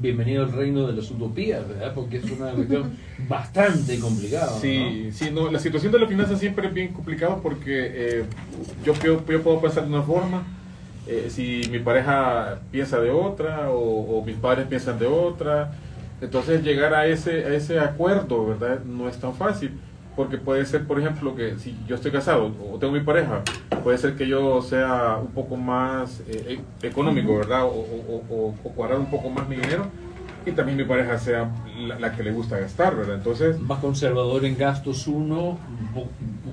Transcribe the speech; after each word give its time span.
bienvenido 0.00 0.44
al 0.44 0.52
reino 0.52 0.86
de 0.86 0.94
las 0.94 1.10
utopías, 1.10 1.66
¿verdad? 1.68 1.92
Porque 1.94 2.16
es 2.16 2.24
una 2.24 2.50
cuestión 2.52 2.96
bastante 3.28 3.98
complicada. 3.98 4.58
Sí, 4.58 5.10
sí, 5.12 5.30
no, 5.30 5.50
la 5.50 5.58
situación 5.58 5.92
de 5.92 5.98
la 5.98 6.06
finanza 6.06 6.36
siempre 6.36 6.68
es 6.68 6.74
bien 6.74 6.92
complicada 6.92 7.36
porque 7.36 7.90
eh, 7.92 8.24
yo, 8.84 8.94
yo, 9.04 9.24
yo 9.26 9.42
puedo 9.42 9.60
pensar 9.60 9.84
de 9.84 9.90
una 9.90 10.02
forma, 10.02 10.44
eh, 11.06 11.26
si 11.28 11.62
mi 11.70 11.78
pareja 11.78 12.60
piensa 12.70 13.00
de 13.00 13.10
otra 13.10 13.70
o, 13.70 14.18
o 14.18 14.24
mis 14.24 14.36
padres 14.36 14.66
piensan 14.66 14.98
de 14.98 15.06
otra, 15.06 15.72
entonces 16.20 16.62
llegar 16.62 16.94
a 16.94 17.06
ese, 17.06 17.44
a 17.44 17.54
ese 17.54 17.78
acuerdo, 17.78 18.46
¿verdad? 18.46 18.84
No 18.84 19.08
es 19.08 19.18
tan 19.18 19.34
fácil. 19.34 19.72
Porque 20.16 20.36
puede 20.38 20.66
ser, 20.66 20.86
por 20.86 20.98
ejemplo, 21.00 21.34
que 21.34 21.58
si 21.58 21.76
yo 21.86 21.94
estoy 21.94 22.10
casado 22.10 22.52
o 22.70 22.78
tengo 22.78 22.92
mi 22.92 23.00
pareja, 23.00 23.42
puede 23.82 23.96
ser 23.96 24.16
que 24.16 24.26
yo 24.26 24.60
sea 24.60 25.16
un 25.20 25.28
poco 25.32 25.56
más 25.56 26.20
eh, 26.28 26.58
e- 26.82 26.86
económico, 26.86 27.36
¿verdad? 27.38 27.64
O, 27.64 27.68
o, 27.68 28.24
o, 28.28 28.54
o 28.64 28.70
cuadrar 28.72 28.98
un 28.98 29.06
poco 29.06 29.30
más 29.30 29.48
mi 29.48 29.56
dinero 29.56 29.86
y 30.44 30.50
también 30.52 30.76
mi 30.78 30.84
pareja 30.84 31.18
sea 31.18 31.50
la, 31.86 31.98
la 31.98 32.12
que 32.16 32.22
le 32.22 32.32
gusta 32.32 32.58
gastar, 32.58 32.96
¿verdad? 32.96 33.16
Entonces, 33.16 33.58
Más 33.60 33.78
conservador 33.78 34.44
en 34.44 34.56
gastos 34.58 35.06
uno, 35.06 35.58
un, 35.80 35.88
po- 35.94 36.08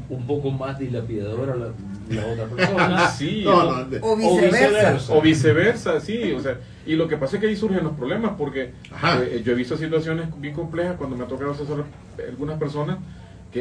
un 0.09 0.27
poco 0.27 0.51
más 0.51 0.77
dilapidadora 0.77 1.55
la, 1.55 1.67
la 2.09 2.25
otra 2.27 2.45
persona. 2.45 3.07
sí, 3.17 3.41
No, 3.43 3.57
o- 3.57 3.63
no, 3.73 3.87
O 4.03 4.15
viceversa. 4.17 5.13
o 5.13 5.21
viceversa, 5.21 5.99
sí, 5.99 6.31
o 6.33 6.39
sea, 6.41 6.57
y 6.85 6.95
lo 6.95 7.07
que 7.07 7.17
pasa 7.17 7.37
es 7.37 7.41
que 7.41 7.47
ahí 7.47 7.55
surgen 7.55 7.83
los 7.83 7.93
problemas 7.93 8.33
porque 8.37 8.73
eh, 9.21 9.41
yo 9.43 9.51
he 9.53 9.55
visto 9.55 9.75
situaciones 9.77 10.27
bien 10.39 10.53
complejas 10.53 10.95
cuando 10.97 11.17
me 11.17 11.23
ha 11.23 11.27
tocado 11.27 11.51
asesorar 11.51 11.85
algunas 12.29 12.57
personas 12.59 12.97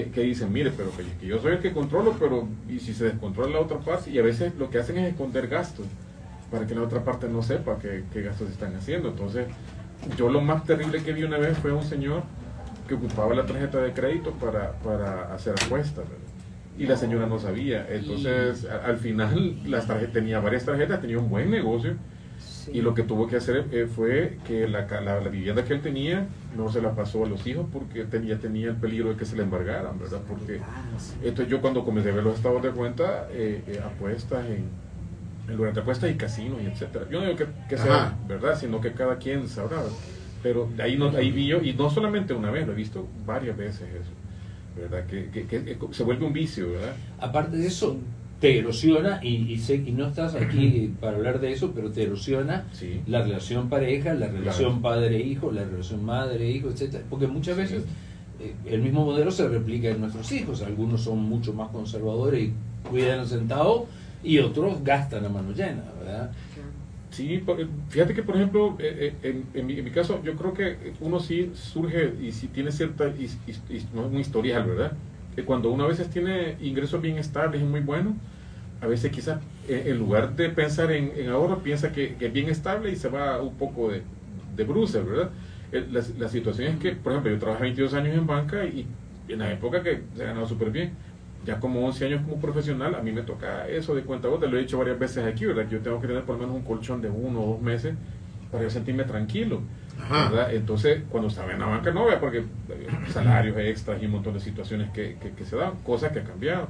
que, 0.05 0.10
que 0.10 0.20
dicen, 0.23 0.52
mire, 0.52 0.73
pero 0.77 0.91
que, 0.96 1.27
yo 1.27 1.41
soy 1.41 1.52
el 1.52 1.59
que 1.60 1.73
controlo, 1.73 2.16
pero 2.18 2.48
y 2.68 2.78
si 2.78 2.95
se 2.95 3.04
descontrola 3.04 3.54
la 3.54 3.60
otra 3.60 3.79
parte, 3.79 4.10
y 4.10 4.18
a 4.18 4.23
veces 4.23 4.54
lo 4.59 4.71
que 4.71 4.79
hacen 4.79 4.98
es 4.98 5.10
esconder 5.10 5.48
gastos 5.48 5.87
para 6.51 6.66
que 6.66 6.74
la 6.74 6.82
otra 6.82 7.04
parte 7.04 7.29
no 7.29 7.43
sepa 7.43 7.79
qué, 7.79 8.04
qué 8.12 8.23
gastos 8.23 8.51
están 8.51 8.74
haciendo. 8.76 9.09
Entonces, 9.09 9.46
yo 10.16 10.29
lo 10.29 10.40
más 10.40 10.65
terrible 10.65 11.02
que 11.02 11.12
vi 11.12 11.24
una 11.24 11.38
vez 11.38 11.56
fue 11.59 11.73
un 11.73 11.82
señor 11.82 12.23
que 12.87 12.95
ocupaba 12.95 13.34
la 13.34 13.46
tarjeta 13.46 13.79
de 13.79 13.93
crédito 13.93 14.32
para, 14.32 14.73
para 14.79 15.34
hacer 15.34 15.54
apuestas, 15.60 16.04
¿verdad? 16.09 16.26
y 16.78 16.87
la 16.87 16.96
señora 16.96 17.26
no 17.26 17.38
sabía. 17.38 17.87
Entonces, 17.88 18.66
al 18.66 18.99
final, 18.99 19.60
las 19.65 19.87
tarjetas, 19.87 20.12
tenía 20.12 20.40
varias 20.40 20.65
tarjetas, 20.65 21.01
tenía 21.01 21.18
un 21.18 21.28
buen 21.28 21.51
negocio, 21.51 21.95
y 22.73 22.80
lo 22.82 22.95
que 22.95 23.02
tuvo 23.04 23.26
que 23.29 23.37
hacer 23.37 23.66
eh, 23.73 23.87
fue 23.87 24.38
que 24.45 24.66
la, 24.68 24.87
ca- 24.87 25.01
la, 25.01 25.20
la 25.20 25.29
vivienda 25.29 25.65
que 25.65 25.73
él 25.74 25.80
tenía 25.82 26.26
no 26.56 26.70
se 26.70 26.82
la 26.82 26.95
pasó 26.95 27.24
a 27.24 27.28
los 27.28 27.46
hijos 27.46 27.66
porque 27.73 28.04
tenía, 28.04 28.38
tenía 28.38 28.68
el 28.68 28.76
peligro 28.76 29.10
de 29.10 29.16
que 29.16 29.24
se 29.24 29.37
la 29.37 29.43
embargaran, 29.45 29.98
¿verdad? 29.98 30.20
Porque 30.28 30.60
entonces 31.23 31.48
yo 31.48 31.60
cuando 31.60 31.84
comencé 31.84 32.10
a 32.10 32.15
ver 32.15 32.24
los 32.24 32.34
estados 32.37 32.62
de 32.62 32.70
cuenta, 32.70 33.26
eh, 33.32 33.62
eh, 33.66 33.80
apuestas 33.84 34.45
en, 34.46 34.65
en 35.48 35.56
lugar 35.56 35.73
de 35.74 35.80
apuestas 35.80 36.10
y 36.10 36.15
casinos 36.15 36.59
y 36.62 36.66
etcétera. 36.66 37.06
Yo 37.10 37.20
no 37.20 37.26
digo 37.26 37.38
que, 37.38 37.46
que 37.68 37.78
sea 37.78 37.95
Ajá. 38.06 38.16
verdad, 38.28 38.59
sino 38.59 38.80
que 38.80 38.93
cada 38.93 39.16
quien 39.16 39.48
sabrá. 39.48 39.82
Pero 40.43 40.68
ahí, 40.80 40.96
no, 40.96 41.09
ahí 41.10 41.30
vi 41.30 41.46
yo, 41.46 41.60
y 41.62 41.73
no 41.73 41.88
solamente 41.90 42.34
una 42.34 42.50
vez, 42.50 42.66
lo 42.66 42.73
he 42.73 42.76
visto 42.76 43.06
varias 43.26 43.56
veces 43.56 43.82
eso, 43.82 44.10
¿verdad? 44.80 45.06
Que, 45.06 45.30
que- 45.30 45.46
que 45.46 45.76
se 45.93 46.02
vuelve 46.04 46.24
un 46.26 46.32
vicio, 46.32 46.71
¿verdad? 46.73 46.95
Aparte 47.21 47.56
de 47.56 47.66
eso, 47.66 47.96
te 48.40 48.59
erosiona, 48.59 49.20
y, 49.23 49.51
y 49.51 49.59
sé 49.59 49.82
que 49.82 49.92
no 49.92 50.09
estás 50.09 50.34
aquí 50.34 50.92
para 51.01 51.16
hablar 51.16 51.40
de 51.40 51.52
eso, 51.52 51.73
pero 51.74 51.90
te 51.90 52.02
erosiona 52.02 52.65
Sí. 52.73 53.01
la 53.06 53.23
relación 53.23 53.68
pareja, 53.70 54.12
la 54.15 54.26
relación 54.28 54.80
Claro. 54.80 54.82
padre-hijo, 54.82 55.51
la 55.52 55.65
relación 55.65 56.04
madre-hijo, 56.04 56.68
etcétera 56.68 57.02
Porque 57.09 57.26
muchas 57.26 57.56
veces 57.56 57.84
eh, 58.38 58.52
el 58.66 58.82
mismo 58.82 59.06
modelo 59.06 59.30
se 59.30 59.48
replica 59.48 59.88
en 59.88 60.01
nuestros 60.01 60.30
hijos. 60.32 60.60
Algunos 60.62 61.01
son 61.01 61.18
mucho 61.20 61.54
más 61.54 61.70
conservadores 61.70 62.43
y 62.48 62.52
cuidan 62.90 63.20
el 63.20 63.26
centavo, 63.26 63.88
y 64.22 64.38
otros 64.38 64.84
gastan 64.84 65.25
a 65.25 65.28
mano 65.31 65.53
llena, 65.53 65.82
¿verdad? 65.98 66.31
Sí, 67.10 67.38
por- 67.38 67.56
fíjate 67.88 68.12
que 68.12 68.22
por 68.22 68.37
ejemplo, 68.37 68.77
eh, 68.78 69.15
eh, 69.22 69.31
en, 69.55 69.59
en 69.59 69.66
mi, 69.66 69.78
en 69.78 69.84
mi 69.84 69.91
caso, 69.91 70.21
yo 70.22 70.34
creo 70.34 70.53
que 70.53 70.93
uno 71.00 71.19
sí 71.21 71.50
surge 71.55 72.12
y 72.21 72.32
sí 72.32 72.49
tiene 72.49 72.71
cierta 72.71 73.06
his- 73.09 73.38
his- 73.47 73.87
no, 73.94 74.03
un 74.06 74.19
historial, 74.19 74.65
¿verdad? 74.66 74.93
Que 75.37 75.45
cuando 75.45 75.71
uno 75.71 75.85
a 75.85 75.89
veces 75.89 76.11
tiene 76.11 76.57
ingresos 76.61 77.01
bien 77.03 77.19
estables 77.19 77.63
y 77.63 77.65
muy 77.65 77.81
buenos, 77.81 78.15
a 78.81 78.87
veces 78.87 79.11
quizás 79.13 79.41
eh, 79.69 79.85
en 79.87 79.99
lugar 79.99 80.37
de 80.37 80.51
pensar 80.51 80.93
en, 80.93 81.13
en 81.17 81.31
ahorro, 81.31 81.63
piensa 81.63 81.93
que, 81.93 82.17
que 82.17 82.27
es 82.27 82.33
bien 82.33 82.49
estable 82.49 82.91
y 82.93 82.97
se 82.97 83.09
va 83.09 83.41
un 83.43 83.57
poco 83.57 83.91
de, 83.91 84.03
de 84.57 84.65
bruces, 84.65 85.05
¿verdad? 85.07 85.31
La, 85.73 86.03
la 86.19 86.29
situación 86.29 86.75
es 86.75 86.79
que, 86.79 86.93
por 86.93 87.13
ejemplo, 87.13 87.33
yo 87.33 87.39
trabajé 87.39 87.65
22 87.65 87.95
años 87.95 88.17
en 88.17 88.27
banca 88.27 88.65
y 88.67 88.87
en 89.29 89.39
la 89.41 89.53
época 89.53 89.83
que 89.83 90.05
se 90.17 90.25
ganaba 90.25 90.47
súper 90.47 90.71
bien. 90.71 90.93
Ya 91.45 91.61
como 91.61 91.87
11 91.87 92.07
años 92.07 92.23
como 92.23 92.41
profesional, 92.41 92.95
a 92.95 93.03
mí 93.03 93.13
me 93.13 93.23
toca 93.23 93.69
eso 93.69 93.95
de 93.95 94.03
cuenta 94.03 94.29
gota, 94.29 94.47
lo 94.47 94.57
he 94.59 94.61
dicho 94.63 94.79
varias 94.79 94.99
veces 94.99 95.25
aquí, 95.25 95.45
¿verdad? 95.47 95.67
Que 95.67 95.77
yo 95.77 95.81
tengo 95.83 96.01
que 96.01 96.09
tener 96.09 96.25
por 96.25 96.37
lo 96.37 96.41
menos 96.43 96.57
un 96.57 96.63
colchón 96.65 97.01
de 97.03 97.11
uno 97.11 97.43
o 97.43 97.47
dos 97.55 97.63
meses 97.63 97.95
para 98.51 98.65
yo 98.65 98.71
sentirme 98.71 99.05
tranquilo. 99.05 99.63
Entonces, 100.53 101.03
cuando 101.09 101.29
estaba 101.29 101.53
en 101.53 101.61
la 101.61 101.67
banca 101.67 101.91
no, 101.91 102.05
¿verdad? 102.05 102.21
porque 102.21 102.39
eh, 102.39 102.45
salarios 103.12 103.57
extras 103.59 104.03
y 104.03 104.07
un 104.07 104.12
montón 104.12 104.34
de 104.34 104.41
situaciones 104.41 104.91
que, 104.91 105.17
que, 105.37 105.45
se 105.45 105.57
dan, 105.57 105.73
cosas 105.84 106.12
que 106.12 106.21
han 106.21 106.27
cambiado. 106.27 106.69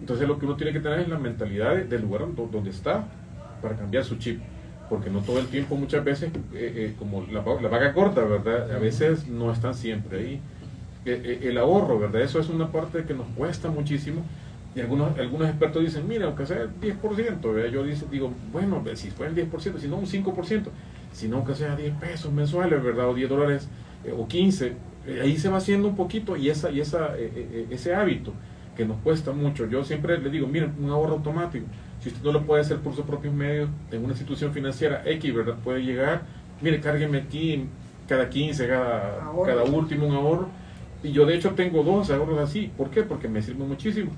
Entonces, 0.00 0.26
lo 0.28 0.38
que 0.38 0.46
uno 0.46 0.56
tiene 0.56 0.72
que 0.72 0.80
tener 0.80 1.00
es 1.00 1.08
la 1.08 1.18
mentalidad 1.18 1.74
de- 1.74 1.84
del 1.84 2.02
lugar 2.02 2.22
do- 2.34 2.48
donde 2.50 2.70
está 2.70 3.04
para 3.62 3.76
cambiar 3.76 4.04
su 4.04 4.16
chip. 4.16 4.40
Porque 4.88 5.10
no 5.10 5.20
todo 5.20 5.40
el 5.40 5.46
tiempo, 5.46 5.74
muchas 5.76 6.04
veces, 6.04 6.30
eh, 6.54 6.72
eh, 6.76 6.94
como 6.98 7.22
la, 7.32 7.42
la 7.60 7.92
corta, 7.92 8.22
¿verdad? 8.22 8.70
A 8.72 8.78
veces 8.78 9.26
no 9.26 9.50
están 9.50 9.74
siempre 9.74 10.18
ahí. 10.18 10.40
Eh, 11.04 11.22
eh, 11.24 11.48
el 11.48 11.58
ahorro, 11.58 11.98
¿verdad? 11.98 12.20
Eso 12.22 12.38
es 12.40 12.48
una 12.48 12.68
parte 12.68 13.02
que 13.04 13.14
nos 13.14 13.26
cuesta 13.36 13.68
muchísimo. 13.68 14.22
Y 14.76 14.80
algunos, 14.80 15.18
algunos 15.18 15.48
expertos 15.48 15.82
dicen, 15.82 16.06
mira, 16.06 16.26
aunque 16.26 16.46
sea 16.46 16.62
el 16.62 16.70
10%, 16.80 17.52
¿verdad? 17.52 17.70
yo 17.70 17.82
digo, 18.10 18.30
bueno, 18.52 18.84
si 18.94 19.10
fue 19.10 19.26
el 19.26 19.34
10%, 19.34 19.78
si 19.80 19.88
no 19.88 19.96
un 19.96 20.06
5%, 20.06 20.70
si 21.16 21.28
no 21.28 21.38
aunque 21.38 21.54
sea 21.54 21.74
10 21.74 21.94
pesos 21.94 22.30
mensuales, 22.30 22.82
¿verdad? 22.82 23.08
O 23.08 23.14
10 23.14 23.30
dólares 23.30 23.68
eh, 24.04 24.12
o 24.14 24.28
15, 24.28 24.74
eh, 25.06 25.20
ahí 25.22 25.38
se 25.38 25.48
va 25.48 25.56
haciendo 25.56 25.88
un 25.88 25.96
poquito 25.96 26.36
y 26.36 26.50
esa, 26.50 26.70
y 26.70 26.80
esa, 26.80 27.16
eh, 27.16 27.32
eh, 27.34 27.66
ese 27.70 27.94
hábito 27.94 28.34
que 28.76 28.84
nos 28.84 28.98
cuesta 28.98 29.32
mucho. 29.32 29.66
Yo 29.66 29.82
siempre 29.82 30.18
le 30.18 30.28
digo, 30.28 30.46
miren, 30.46 30.74
un 30.78 30.90
ahorro 30.90 31.14
automático. 31.14 31.64
Si 32.00 32.10
usted 32.10 32.22
no 32.22 32.32
lo 32.32 32.42
puede 32.42 32.60
hacer 32.60 32.80
por 32.80 32.94
sus 32.94 33.06
propios 33.06 33.32
medios, 33.32 33.70
en 33.90 34.04
una 34.04 34.12
institución 34.12 34.52
financiera 34.52 35.02
X, 35.06 35.34
¿verdad? 35.34 35.54
Puede 35.64 35.82
llegar, 35.82 36.24
mire, 36.60 36.80
cárgueme 36.80 37.18
aquí 37.18 37.64
cada 38.06 38.28
15, 38.28 38.68
cada, 38.68 39.24
Ahorro. 39.24 39.46
cada 39.46 39.64
último 39.64 40.06
un 40.06 40.14
ahorro. 40.14 40.48
Y 41.02 41.12
yo 41.12 41.24
de 41.24 41.34
hecho 41.34 41.52
tengo 41.52 41.82
dos 41.82 42.10
ahorros 42.10 42.38
así. 42.38 42.70
¿Por 42.76 42.90
qué? 42.90 43.02
Porque 43.04 43.26
me 43.26 43.40
sirve 43.40 43.64
muchísimo. 43.64 44.10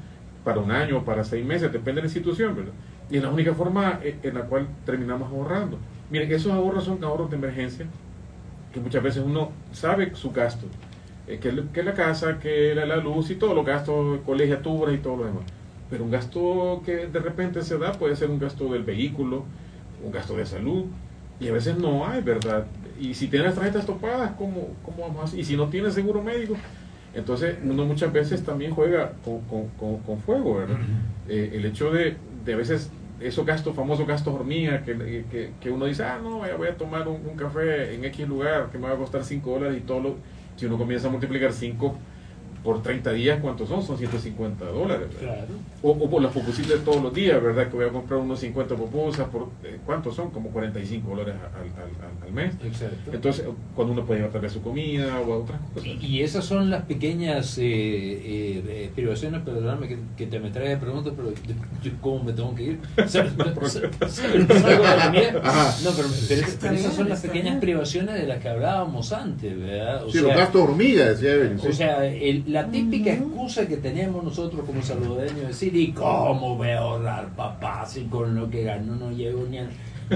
Para 0.42 0.58
un 0.58 0.72
año, 0.72 1.04
para 1.04 1.22
seis 1.22 1.46
meses, 1.46 1.70
depende 1.70 2.00
de 2.00 2.02
la 2.02 2.06
institución, 2.08 2.56
¿verdad? 2.56 2.72
Y 3.08 3.18
es 3.18 3.22
la 3.22 3.30
única 3.30 3.54
forma 3.54 4.00
en 4.02 4.34
la 4.34 4.42
cual 4.42 4.66
terminamos 4.84 5.30
ahorrando. 5.30 5.78
Miren, 6.10 6.32
esos 6.32 6.52
ahorros 6.52 6.84
son 6.84 7.02
ahorros 7.04 7.30
de 7.30 7.36
emergencia, 7.36 7.86
que 8.72 8.80
muchas 8.80 9.02
veces 9.02 9.22
uno 9.24 9.50
sabe 9.72 10.14
su 10.14 10.30
gasto. 10.30 10.66
eh, 11.26 11.38
que, 11.40 11.52
que 11.74 11.82
la 11.82 11.92
casa, 11.92 12.38
que 12.38 12.74
la, 12.74 12.86
la 12.86 12.96
luz 12.96 13.30
y 13.30 13.34
todos 13.34 13.54
los 13.54 13.64
gastos, 13.66 14.20
colegiaturas 14.24 14.94
y 14.94 14.98
todo 14.98 15.18
lo 15.18 15.24
demás. 15.26 15.42
Pero 15.90 16.04
un 16.04 16.10
gasto 16.10 16.82
que 16.86 17.06
de 17.06 17.18
repente 17.20 17.62
se 17.62 17.76
da 17.78 17.92
puede 17.92 18.16
ser 18.16 18.30
un 18.30 18.38
gasto 18.38 18.72
del 18.72 18.82
vehículo, 18.82 19.44
un 20.02 20.10
gasto 20.12 20.34
de 20.36 20.46
salud, 20.46 20.84
y 21.40 21.48
a 21.48 21.52
veces 21.52 21.76
no 21.78 22.06
hay, 22.06 22.22
¿verdad? 22.22 22.64
Y 23.00 23.14
si 23.14 23.28
tienes 23.28 23.54
tarjetas 23.54 23.84
topadas, 23.86 24.32
¿cómo, 24.38 24.68
cómo 24.84 25.02
vamos 25.02 25.20
a 25.20 25.24
hacer? 25.24 25.38
Y 25.40 25.44
si 25.44 25.56
no 25.56 25.68
tienes 25.68 25.92
seguro 25.94 26.22
médico, 26.22 26.56
entonces 27.14 27.56
uno 27.62 27.84
muchas 27.84 28.12
veces 28.12 28.42
también 28.44 28.72
juega 28.72 29.12
con, 29.24 29.40
con- 29.42 29.68
con- 29.78 29.98
con 30.00 30.18
fuego, 30.20 30.56
¿verdad? 30.56 30.78
Eh, 31.28 31.50
el 31.54 31.64
hecho 31.66 31.90
de, 31.90 32.16
de 32.44 32.54
a 32.54 32.56
veces 32.56 32.90
esos 33.20 33.44
gastos, 33.44 33.74
famosos 33.74 34.06
gastos 34.06 34.34
hormiga, 34.34 34.82
que, 34.84 35.24
que, 35.30 35.50
que 35.60 35.70
uno 35.70 35.86
dice, 35.86 36.04
ah, 36.04 36.20
no, 36.22 36.38
voy 36.38 36.68
a 36.68 36.76
tomar 36.76 37.08
un, 37.08 37.26
un 37.26 37.36
café 37.36 37.94
en 37.94 38.04
X 38.04 38.28
lugar 38.28 38.70
que 38.70 38.78
me 38.78 38.86
va 38.86 38.94
a 38.94 38.96
costar 38.96 39.24
5 39.24 39.50
dólares 39.50 39.78
y 39.78 39.80
todo 39.80 40.00
lo, 40.00 40.16
si 40.56 40.66
uno 40.66 40.78
comienza 40.78 41.08
a 41.08 41.10
multiplicar 41.10 41.52
5 41.52 41.96
por 42.68 42.82
30 42.82 43.12
días, 43.12 43.38
¿cuántos 43.40 43.66
son? 43.66 43.82
Son 43.82 43.96
150 43.96 44.62
dólares. 44.66 45.08
¿verdad? 45.18 45.36
Claro. 45.46 45.54
O, 45.80 45.90
o 45.92 46.10
por 46.10 46.20
las 46.20 46.32
pupusitas 46.32 46.72
de 46.72 46.78
todos 46.80 47.02
los 47.02 47.14
días, 47.14 47.42
¿verdad? 47.42 47.68
Que 47.70 47.76
voy 47.76 47.86
a 47.86 47.88
comprar 47.88 48.20
unos 48.20 48.40
50 48.40 48.74
pupusas, 48.74 49.26
por, 49.28 49.48
eh, 49.64 49.78
¿cuántos 49.86 50.14
son? 50.14 50.28
Como 50.30 50.50
45 50.50 51.08
dólares 51.08 51.34
al, 51.54 51.62
al- 51.62 51.72
al- 51.82 52.26
al 52.26 52.32
mes. 52.34 52.54
Exacto. 52.62 53.10
Entonces, 53.10 53.46
cuando 53.74 53.94
uno 53.94 54.04
puede 54.04 54.18
llevar 54.20 54.32
tal 54.32 54.42
vez 54.42 54.52
su 54.52 54.60
comida 54.60 55.18
o 55.18 55.32
a 55.32 55.38
otras 55.38 55.58
cosas. 55.72 55.86
Y, 55.86 56.04
y 56.06 56.22
esas 56.22 56.44
son 56.44 56.68
las 56.68 56.82
pequeñas 56.82 57.56
eh, 57.56 57.62
eh, 57.64 58.62
eh, 58.68 58.90
privaciones, 58.94 59.40
perdóname 59.42 59.88
que, 59.88 59.96
que 60.18 60.26
te 60.26 60.38
me 60.38 60.50
trae 60.50 60.68
de 60.68 60.76
preguntas, 60.76 61.14
pero 61.16 61.30
yo, 61.30 61.54
yo 61.82 61.92
¿cómo 62.02 62.22
me 62.24 62.32
tengo 62.34 62.54
que 62.54 62.62
ir? 62.64 62.78
No, 64.58 65.90
pero, 65.96 66.08
pero, 66.28 66.42
pero 66.60 66.74
esas 66.74 66.94
son 66.94 67.08
las 67.08 67.20
pequeñas 67.20 67.60
privaciones 67.60 68.14
de 68.16 68.26
las 68.26 68.38
que 68.40 68.48
hablábamos 68.48 69.12
antes, 69.12 69.58
¿verdad? 69.58 70.04
O 70.04 70.10
Sí, 70.10 70.18
los 70.20 70.34
gastos 70.34 70.60
hormiga, 70.62 71.04
decía. 71.06 71.30
O 71.68 71.72
sea, 71.72 72.04
el- 72.04 72.44
la 72.48 72.57
típica 72.66 73.12
Ujú. 73.12 73.24
excusa 73.24 73.66
que 73.66 73.76
tenemos 73.76 74.22
nosotros 74.24 74.64
como 74.66 74.82
salvadoreños 74.82 75.40
de 75.40 75.46
decir, 75.48 75.76
¿y 75.76 75.92
cómo 75.92 76.56
voy 76.56 76.68
a 76.70 76.78
ahorrar, 76.80 77.28
papá, 77.36 77.84
si 77.86 78.04
con 78.04 78.34
lo 78.34 78.50
que 78.50 78.64
gano 78.64 78.96
no 78.96 79.10
llego 79.12 79.46
ni 79.48 79.58
al, 79.58 79.68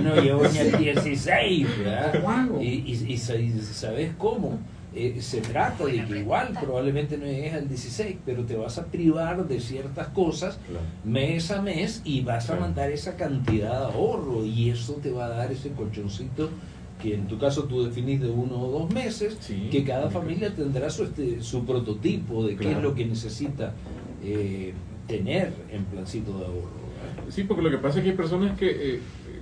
no 0.03 0.17
llego 0.17 0.43
ni 0.49 0.59
al 0.59 0.79
16, 0.79 1.79
¿verdad? 1.79 2.49
Y, 2.61 2.65
y, 2.67 3.05
y 3.12 3.17
sa- 3.19 3.37
y 3.37 3.50
¿sabes 3.61 4.12
cómo? 4.19 4.59
Eh, 4.94 5.23
se 5.23 5.41
trata 5.41 5.87
de 5.87 6.05
que 6.05 6.19
igual 6.19 6.50
probablemente 6.61 7.17
no 7.17 7.25
llegues 7.25 7.55
al 7.55 7.67
16, 7.67 8.17
pero 8.27 8.44
te 8.44 8.56
vas 8.56 8.77
a 8.77 8.85
privar 8.85 9.47
de 9.49 9.59
ciertas 9.59 10.09
cosas 10.09 10.59
Claro. 10.69 10.85
mes 11.03 11.50
a 11.50 11.62
mes 11.62 12.03
y 12.05 12.21
vas 12.21 12.50
a 12.50 12.56
mandar 12.56 12.91
esa 12.91 13.17
cantidad 13.17 13.71
de 13.71 13.85
ahorro 13.94 14.44
y 14.44 14.69
eso 14.69 14.93
te 15.03 15.11
va 15.11 15.27
a 15.27 15.29
dar 15.31 15.50
ese 15.50 15.71
colchoncito 15.71 16.50
que 17.03 17.15
en 17.15 17.27
tu 17.27 17.39
caso 17.39 17.65
tú 17.65 17.83
definís 17.85 18.21
de 18.21 18.31
uno 18.31 18.57
o 18.61 18.71
dos 18.81 18.91
meses, 18.93 19.37
Sí, 19.41 19.69
que 19.73 19.83
cada 19.83 20.09
familia 20.09 20.55
tendrá 20.55 20.89
su, 20.89 21.05
este, 21.05 21.43
su 21.43 21.65
prototipo 21.67 22.47
de 22.47 22.57
qué 22.57 22.73
es 22.73 22.79
lo 22.79 22.95
que 22.95 23.05
necesita 23.05 23.75
eh, 24.23 24.73
tener 25.09 25.53
en 25.71 25.85
plancito 25.85 26.39
de 26.39 26.45
ahorro. 26.45 26.71
¿verdad? 27.17 27.25
Sí, 27.31 27.43
porque 27.43 27.63
lo 27.63 27.71
que 27.71 27.79
pasa 27.79 27.99
es 27.99 28.05
que 28.05 28.11
hay 28.11 28.17
personas 28.17 28.57
que 28.57 28.95
eh, 28.95 29.01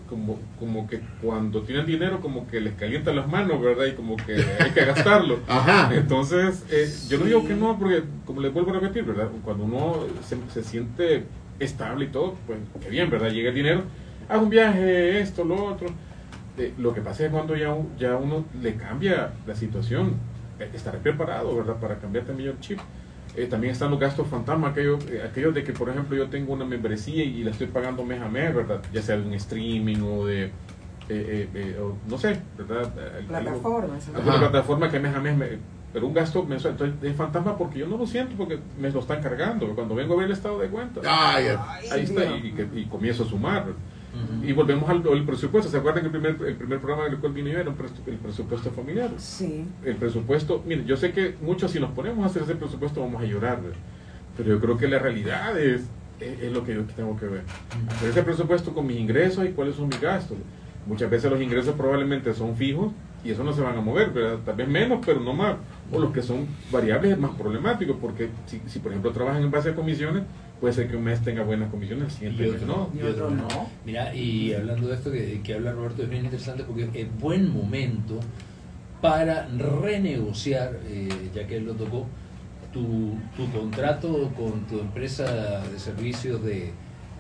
como, 0.09 0.39
como 0.59 0.89
que 0.89 1.01
cuando 1.23 1.63
tienen 1.63 1.87
dinero 1.87 2.21
como 2.21 2.47
que 2.49 2.61
les 2.61 2.75
calientan 2.75 3.15
las 3.15 3.29
manos, 3.29 3.61
¿verdad? 3.61 3.87
Y 3.87 3.93
como 3.93 4.17
que 4.17 4.43
hay 4.59 4.71
que 4.71 4.85
gastarlo. 4.85 5.39
Ajá. 5.49 5.95
Entonces, 5.95 6.65
eh, 6.71 6.91
yo 7.09 7.19
no 7.19 7.27
digo 7.27 7.47
que 7.47 7.55
no, 7.55 7.79
porque 7.79 8.03
como 8.25 8.41
les 8.41 8.53
vuelvo 8.53 8.71
a 8.71 8.81
repetir, 8.81 9.05
¿verdad? 9.05 9.29
Cuando 9.45 9.65
uno 9.65 10.07
se, 10.27 10.37
se 10.53 10.67
siente 10.67 11.25
estable 11.61 12.07
y 12.07 12.09
todo, 12.09 12.35
pues 12.47 12.59
qué 12.81 12.89
bien, 12.89 13.11
¿verdad? 13.11 13.31
Llega 13.31 13.51
el 13.51 13.55
dinero, 13.55 13.83
haz 14.29 14.41
un 14.43 14.49
viaje, 14.49 15.21
esto, 15.21 15.45
lo 15.45 15.63
otro. 15.67 15.89
Eh, 16.61 16.75
lo 16.79 16.93
que 16.93 17.01
pasa 17.01 17.25
es 17.25 17.31
cuando 17.31 17.57
ya, 17.57 17.75
ya 17.99 18.17
uno 18.17 18.45
le 18.63 18.75
cambia 18.77 19.33
la 19.47 19.55
situación, 19.55 20.15
eh, 20.59 20.69
estar 20.75 20.97
preparado, 20.99 21.57
¿verdad? 21.57 21.77
Para 21.77 21.97
cambiar 21.99 22.25
también 22.27 22.51
el 22.51 22.61
chip. 22.61 22.79
Eh, 23.37 23.47
también 23.47 23.73
están 23.73 23.91
los 23.91 23.99
gastos 24.01 24.27
fantasma, 24.27 24.69
aquellos, 24.69 25.05
eh, 25.09 25.23
aquellos 25.25 25.55
de 25.55 25.63
que, 25.65 25.73
por 25.73 25.89
ejemplo, 25.89 26.17
yo 26.17 26.29
tengo 26.29 26.53
una 26.53 26.65
membresía 26.65 27.25
y 27.25 27.43
la 27.45 27.53
estoy 27.53 27.69
pagando 27.69 28.05
mes 28.05 28.21
a 28.21 28.29
mes, 28.29 28.55
¿verdad? 28.55 28.81
Ya 28.93 29.01
sea 29.01 29.17
de 29.17 29.23
un 29.27 29.33
streaming 29.35 29.99
o 30.03 30.27
de, 30.27 30.47
eh, 30.47 30.51
eh, 31.09 31.49
eh, 31.55 31.79
o 31.81 31.97
no 32.09 32.19
sé, 32.19 32.41
¿verdad? 32.59 32.93
Plataformas. 33.29 34.09
¿no? 34.09 34.19
alguna 34.19 34.39
plataforma 34.41 34.91
que 34.91 34.99
mes 35.01 35.15
a 35.15 35.21
mes 35.21 35.37
me, 35.37 35.47
pero 35.93 36.07
un 36.09 36.15
gasto 36.15 36.45
mensual 36.45 36.73
entonces 36.75 36.97
es 37.11 37.17
fantasma 37.17 37.57
porque 37.57 37.79
yo 37.81 37.87
no 37.89 37.97
lo 37.97 38.07
siento 38.07 38.37
porque 38.37 38.59
me 38.79 38.91
lo 38.91 39.01
están 39.01 39.21
cargando 39.23 39.75
cuando 39.75 39.95
vengo 39.97 40.15
a 40.15 40.17
ver 40.19 40.27
el 40.27 40.33
estado 40.33 40.59
de 40.61 40.69
cuenta 40.69 41.01
Ay, 41.69 41.89
ahí 41.91 42.03
está 42.05 42.21
y, 42.37 42.47
y 42.49 42.53
que- 42.53 42.69
y 42.81 42.85
comienzo 42.85 43.25
a 43.25 43.27
sumar 43.27 43.65
y 44.45 44.53
volvemos 44.53 44.89
al, 44.91 45.03
al 45.07 45.25
presupuesto 45.25 45.71
se 45.71 45.77
acuerdan 45.77 46.03
que 46.03 46.07
el 46.07 46.13
primer 46.23 46.49
el 46.49 46.57
primer 46.57 46.79
programa 46.81 47.09
del 47.09 47.19
cual 47.19 47.33
vine 47.33 47.53
yo 47.53 47.59
era 47.61 47.71
el 47.71 48.17
presupuesto 48.19 48.71
familiar 48.73 49.11
Sí. 49.19 49.65
el 49.85 49.97
presupuesto 49.97 50.63
mire 50.67 50.85
yo 50.85 50.97
sé 50.97 51.13
que 51.13 51.37
muchos 51.41 51.71
si 51.71 51.79
nos 51.81 51.91
ponemos 51.93 52.25
a 52.25 52.27
hacer 52.27 52.43
ese 52.43 52.57
presupuesto 52.57 53.01
vamos 53.01 53.23
a 53.23 53.25
llorar 53.25 53.63
¿verdad? 53.63 53.77
pero 54.37 54.49
yo 54.51 54.61
creo 54.61 54.77
que 54.79 54.89
la 54.89 54.99
realidad 54.99 55.59
es 55.61 55.83
es, 56.21 56.41
es 56.43 56.53
lo 56.53 56.65
que 56.65 56.75
yo 56.75 56.83
tengo 56.97 57.17
que 57.17 57.27
ver 57.27 57.43
hacer 57.89 58.11
ese 58.11 58.23
presupuesto 58.23 58.75
con 58.75 58.87
mis 58.87 58.99
ingresos 58.99 59.45
y 59.47 59.51
cuáles 59.51 59.77
son 59.77 59.89
mis 59.89 60.01
gastos 60.01 60.37
muchas 60.87 61.09
veces 61.11 61.31
los 61.31 61.41
ingresos 61.41 61.75
probablemente 61.77 62.35
son 62.35 62.57
fijos 62.57 62.93
y 63.23 63.31
eso 63.31 63.45
no 63.45 63.53
se 63.53 63.61
van 63.61 63.77
a 63.77 63.83
mover, 63.83 64.09
¿verdad? 64.13 64.39
tal 64.47 64.57
vez 64.57 64.67
menos, 64.67 65.01
pero 65.05 65.21
no 65.21 65.35
más. 65.35 65.57
O 65.93 65.99
los 66.01 66.11
que 66.11 66.23
son 66.23 66.47
variables 66.73 67.13
es 67.13 67.19
más 67.19 67.33
problemático, 67.33 67.97
porque 67.97 68.31
si, 68.47 68.63
si 68.67 68.79
por 68.79 68.93
ejemplo 68.93 69.11
trabajan 69.13 69.43
en 69.43 69.51
base 69.51 69.69
a 69.69 69.75
comisiones, 69.75 70.23
puede 70.61 70.75
ser 70.75 70.89
que 70.89 70.97
un 70.97 71.05
mes 71.05 71.21
tenga 71.23 71.43
buenas 71.43 71.71
comisiones, 71.71 72.05
el 72.05 72.11
siguiente 72.11 72.43
Y 72.43 72.47
mes 72.53 72.63
otro 72.63 72.67
no. 72.67 72.91
Y 72.99 73.03
otro 73.03 73.31
no. 73.31 73.49
Mira, 73.87 74.15
y 74.15 74.53
hablando 74.53 74.89
de 74.89 74.95
esto 74.95 75.11
que, 75.11 75.41
que 75.43 75.55
habla 75.55 75.73
Roberto, 75.73 76.03
es 76.03 76.11
bien 76.11 76.25
interesante 76.25 76.65
porque 76.65 76.89
es 76.95 77.19
buen 77.19 77.51
momento 77.53 78.21
para 79.01 79.49
renegociar, 79.57 80.79
eh, 80.87 81.09
ya 81.35 81.47
que 81.47 81.57
él 81.57 81.65
lo 81.65 81.75
tocó, 81.75 82.07
tu, 82.73 83.15
tu 83.37 83.51
contrato 83.51 84.31
con 84.37 84.61
tu 84.67 84.79
empresa 84.79 85.63
de 85.73 85.79
servicios 85.79 86.43
de, 86.45 86.71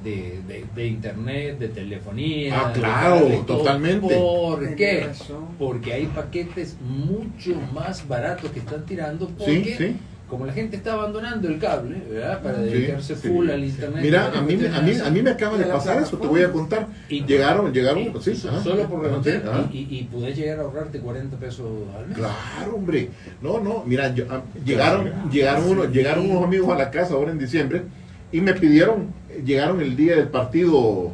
de, 0.05 0.41
de- 0.47 0.65
de 0.75 0.87
internet, 0.87 1.59
de 1.59 1.69
telefonía. 1.69 2.69
Ah, 2.69 2.73
claro, 2.73 3.27
totalmente. 3.47 4.15
¿Por 4.17 4.75
qué? 4.77 5.09
Porque 5.59 5.93
hay 5.93 6.07
paquetes 6.07 6.77
mucho 6.81 7.55
más 7.75 8.07
baratos 8.07 8.51
que 8.53 8.61
están 8.61 8.85
tirando 8.87 9.27
Sí, 9.27 9.33
porque 9.39 9.75
sí. 9.77 9.97
Como 10.31 10.47
la 10.47 10.53
gente 10.53 10.77
está 10.77 10.93
abandonando 10.94 11.49
el 11.49 11.59
cable, 11.59 12.00
¿verdad? 12.09 12.41
Para 12.43 12.59
dedicarse 12.59 13.17
sí, 13.17 13.29
full 13.29 13.47
sí. 13.47 13.53
al 13.53 13.65
internet. 13.65 14.00
Mira, 14.03 14.31
a 14.32 14.41
mí, 14.41 14.56
me- 14.56 14.69
a 14.69 14.81
mí, 14.81 14.93
a 15.05 15.11
mí 15.11 15.23
me 15.23 15.31
acaba 15.31 15.59
de 15.59 15.65
pasar 15.65 16.00
eso, 16.00 16.17
te 16.17 16.27
voy 16.27 16.43
a 16.43 16.53
contar. 16.53 16.87
Y- 17.09 17.25
Llegaron, 17.25 17.73
llegaron, 17.73 18.00
y- 18.03 18.12
sí, 18.23 18.41
ajá. 18.49 18.62
solo 18.62 18.85
por 18.88 19.05
ajá. 19.06 19.69
y, 19.73 19.79
y, 19.79 19.99
y 19.99 20.05
podés 20.05 20.37
llegar 20.37 20.61
a 20.61 20.62
ahorrarte 20.62 21.00
40 21.00 21.37
pesos 21.37 21.67
al 21.99 22.06
mes. 22.06 22.17
Claro, 22.17 22.75
hombre. 22.77 23.09
No, 23.43 23.59
no, 23.61 23.82
mira, 23.85 24.15
yo- 24.15 24.25
ah, 24.31 24.43
llegaron, 24.65 25.03
Claro. 25.09 25.31
llegaron, 25.31 25.65
unos, 25.69 25.87
Sí. 25.88 25.93
llegaron 25.93 26.31
unos 26.31 26.44
amigos 26.44 26.71
a 26.73 26.79
la 26.79 26.91
casa 26.91 27.15
ahora 27.15 27.32
en 27.32 27.38
diciembre 27.38 27.82
y 28.32 28.41
me 28.41 28.55
pidieron, 28.55 29.09
llegaron 29.44 29.81
el 29.81 29.97
día 29.97 30.15
del 30.17 30.29
partido 30.29 31.12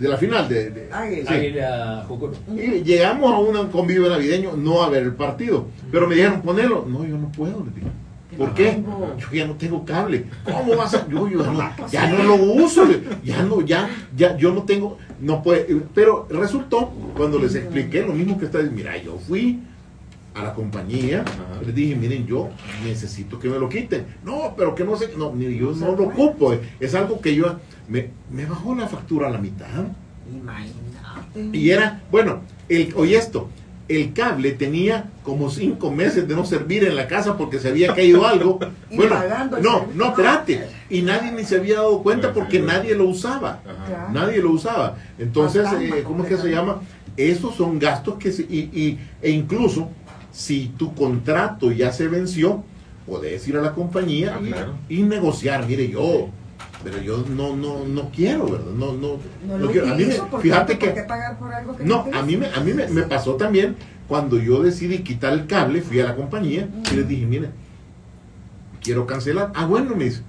de 0.00 0.08
la 0.08 0.16
final 0.16 0.48
de, 0.48 0.70
de- 0.70 0.92
Águila. 0.92 1.28
sí. 1.28 1.34
Águila 1.34 2.04
Jocoro. 2.08 2.32
Y 2.54 2.82
llegamos 2.82 3.32
a 3.32 3.38
un 3.38 3.68
convivio 3.68 4.08
navideño, 4.08 4.52
no 4.56 4.82
a 4.82 4.88
ver 4.88 5.02
el 5.04 5.14
partido. 5.14 5.66
Pero 5.92 6.06
me 6.08 6.14
dijeron, 6.14 6.42
ponelo. 6.42 6.84
No, 6.88 7.04
yo 7.06 7.16
no 7.18 7.30
puedo, 7.32 7.62
les 7.64 7.74
dije. 7.74 7.86
¿Por 8.38 8.54
qué? 8.54 8.70
Tengo- 8.70 9.16
Yo 9.18 9.26
ya 9.32 9.46
no 9.46 9.54
tengo 9.54 9.84
cable. 9.84 10.24
¿Cómo 10.44 10.76
vas 10.76 10.94
a.? 10.94 11.06
Yo, 11.08 11.28
yo 11.28 11.38
no, 11.52 11.70
ya 11.90 12.08
no 12.08 12.22
lo 12.22 12.34
uso. 12.36 12.84
Ya 13.24 13.42
no, 13.42 13.60
ya, 13.60 13.90
ya, 14.16 14.36
yo 14.36 14.52
no 14.54 14.62
tengo. 14.62 14.98
No 15.20 15.42
puede. 15.42 15.66
Pero 15.94 16.26
resultó, 16.30 16.90
cuando 17.16 17.38
les 17.38 17.54
expliqué 17.56 18.02
lo 18.02 18.12
mismo 18.14 18.38
que 18.38 18.46
está 18.46 18.58
diciendo, 18.58 18.82
mira, 18.82 18.96
yo 19.02 19.18
fui 19.18 19.60
a 20.32 20.44
la 20.44 20.54
compañía, 20.54 21.22
Ajá. 21.22 21.60
les 21.66 21.74
dije, 21.74 21.96
miren, 21.96 22.24
yo 22.24 22.50
necesito 22.84 23.38
que 23.40 23.48
me 23.48 23.58
lo 23.58 23.68
quiten. 23.68 24.06
No, 24.24 24.54
pero 24.56 24.76
que 24.76 24.84
no 24.84 24.96
sé, 24.96 25.10
no, 25.18 25.36
yo 25.36 25.72
no 25.72 25.96
lo 25.96 26.04
ocupo. 26.04 26.54
Es 26.78 26.94
algo 26.94 27.20
que 27.20 27.34
yo. 27.34 27.56
Me, 27.90 28.08
me 28.30 28.46
bajó 28.46 28.74
la 28.74 28.86
factura 28.86 29.26
a 29.26 29.30
la 29.30 29.38
mitad. 29.38 29.66
Imagínate. 30.32 31.56
Y 31.58 31.70
era, 31.70 32.00
bueno, 32.10 32.40
el, 32.68 32.92
oye 32.96 33.16
esto, 33.16 33.48
el 33.88 34.12
cable 34.12 34.52
tenía 34.52 35.10
como 35.24 35.50
cinco 35.50 35.90
meses 35.90 36.26
de 36.28 36.34
no 36.36 36.44
servir 36.44 36.84
en 36.84 36.94
la 36.94 37.08
casa 37.08 37.36
porque 37.36 37.58
se 37.58 37.68
había 37.68 37.94
caído 37.94 38.26
algo. 38.34 38.58
Bueno, 38.94 39.16
no, 39.62 39.86
no, 39.94 40.06
espérate. 40.10 40.66
Y 40.88 41.02
nadie 41.02 41.32
ni 41.32 41.44
se 41.44 41.56
había 41.56 41.76
dado 41.76 42.02
cuenta 42.02 42.32
porque 42.32 42.60
nadie 42.60 42.94
lo 42.94 43.08
usaba. 43.08 43.60
Ajá. 43.66 44.08
Nadie 44.12 44.38
lo 44.40 44.52
usaba. 44.52 44.96
Entonces, 45.18 45.66
eh, 45.80 46.02
¿cómo 46.06 46.22
es 46.22 46.28
que 46.28 46.36
se 46.36 46.50
llama? 46.50 46.80
Esos 47.16 47.56
son 47.56 47.78
gastos 47.78 48.14
que 48.18 48.30
se, 48.32 48.42
y, 48.42 48.70
y- 48.72 48.98
e 49.20 49.30
incluso 49.30 49.88
si 50.32 50.68
tu 50.78 50.94
contrato 50.94 51.72
ya 51.72 51.92
se 51.92 52.06
venció, 52.06 52.62
puedes 53.06 53.46
ir 53.48 53.56
a 53.56 53.60
la 53.60 53.72
compañía 53.72 54.36
Ah, 54.36 54.40
y, 54.42 54.46
claro. 54.52 54.74
y 54.88 55.02
negociar. 55.02 55.66
Mire, 55.66 55.88
yo, 55.90 56.28
pero 56.82 57.00
yo 57.00 57.24
no, 57.28 57.54
no, 57.56 57.84
no 57.86 58.10
quiero, 58.10 58.46
¿verdad? 58.50 58.72
No, 58.76 58.92
no, 58.92 59.18
No 59.46 59.58
no 59.58 59.70
quiero. 59.70 59.86
A 59.86 59.90
mí 59.94 59.96
me- 59.98 60.04
utilizo, 60.04 60.26
¿por 60.28 60.40
fíjate 60.40 60.78
que 60.78 60.86
¿Por 60.86 60.94
qué 60.94 61.02
pagar 61.02 61.38
por 61.38 61.52
algo 61.52 61.76
que 61.76 61.84
no, 61.84 62.00
utilizo? 62.00 62.18
a 62.18 62.22
mí, 62.22 62.36
me, 62.36 62.46
a 62.48 62.60
mí 62.60 62.72
me, 62.72 62.86
me 62.88 63.02
pasó 63.02 63.34
también 63.34 63.76
cuando 64.08 64.38
yo 64.38 64.62
decidí 64.62 64.98
quitar 64.98 65.32
el 65.32 65.46
cable, 65.46 65.82
fui 65.82 66.00
a 66.00 66.04
la 66.06 66.16
compañía 66.16 66.68
y 66.92 66.96
les 66.96 67.06
dije, 67.08 67.26
mire, 67.26 67.50
quiero 68.82 69.06
cancelar. 69.06 69.52
Ah, 69.54 69.66
bueno, 69.66 69.94
me 69.94 70.04
dice, 70.04 70.22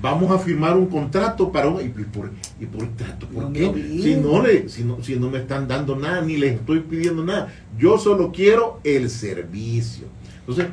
vamos 0.00 0.30
a 0.30 0.38
firmar 0.38 0.76
un 0.76 0.86
contrato 0.86 1.50
para 1.52 1.68
un... 1.68 1.80
¿Y 1.84 1.88
por, 1.88 2.30
y 2.60 2.66
por 2.66 2.86
trato? 2.96 3.26
¿Por 3.26 3.44
No 3.44 3.52
qué? 3.52 3.72
Si 4.02 4.14
no, 4.16 4.42
le, 4.42 4.68
si, 4.68 4.84
no, 4.84 5.02
si 5.02 5.16
no 5.16 5.28
me 5.30 5.38
están 5.38 5.66
dando 5.68 5.96
nada, 5.96 6.22
ni 6.22 6.36
les 6.36 6.54
estoy 6.54 6.80
pidiendo 6.80 7.24
nada. 7.24 7.52
Yo 7.78 7.98
solo 7.98 8.32
quiero 8.32 8.80
el 8.84 9.10
servicio. 9.10 10.06
Entonces, 10.40 10.66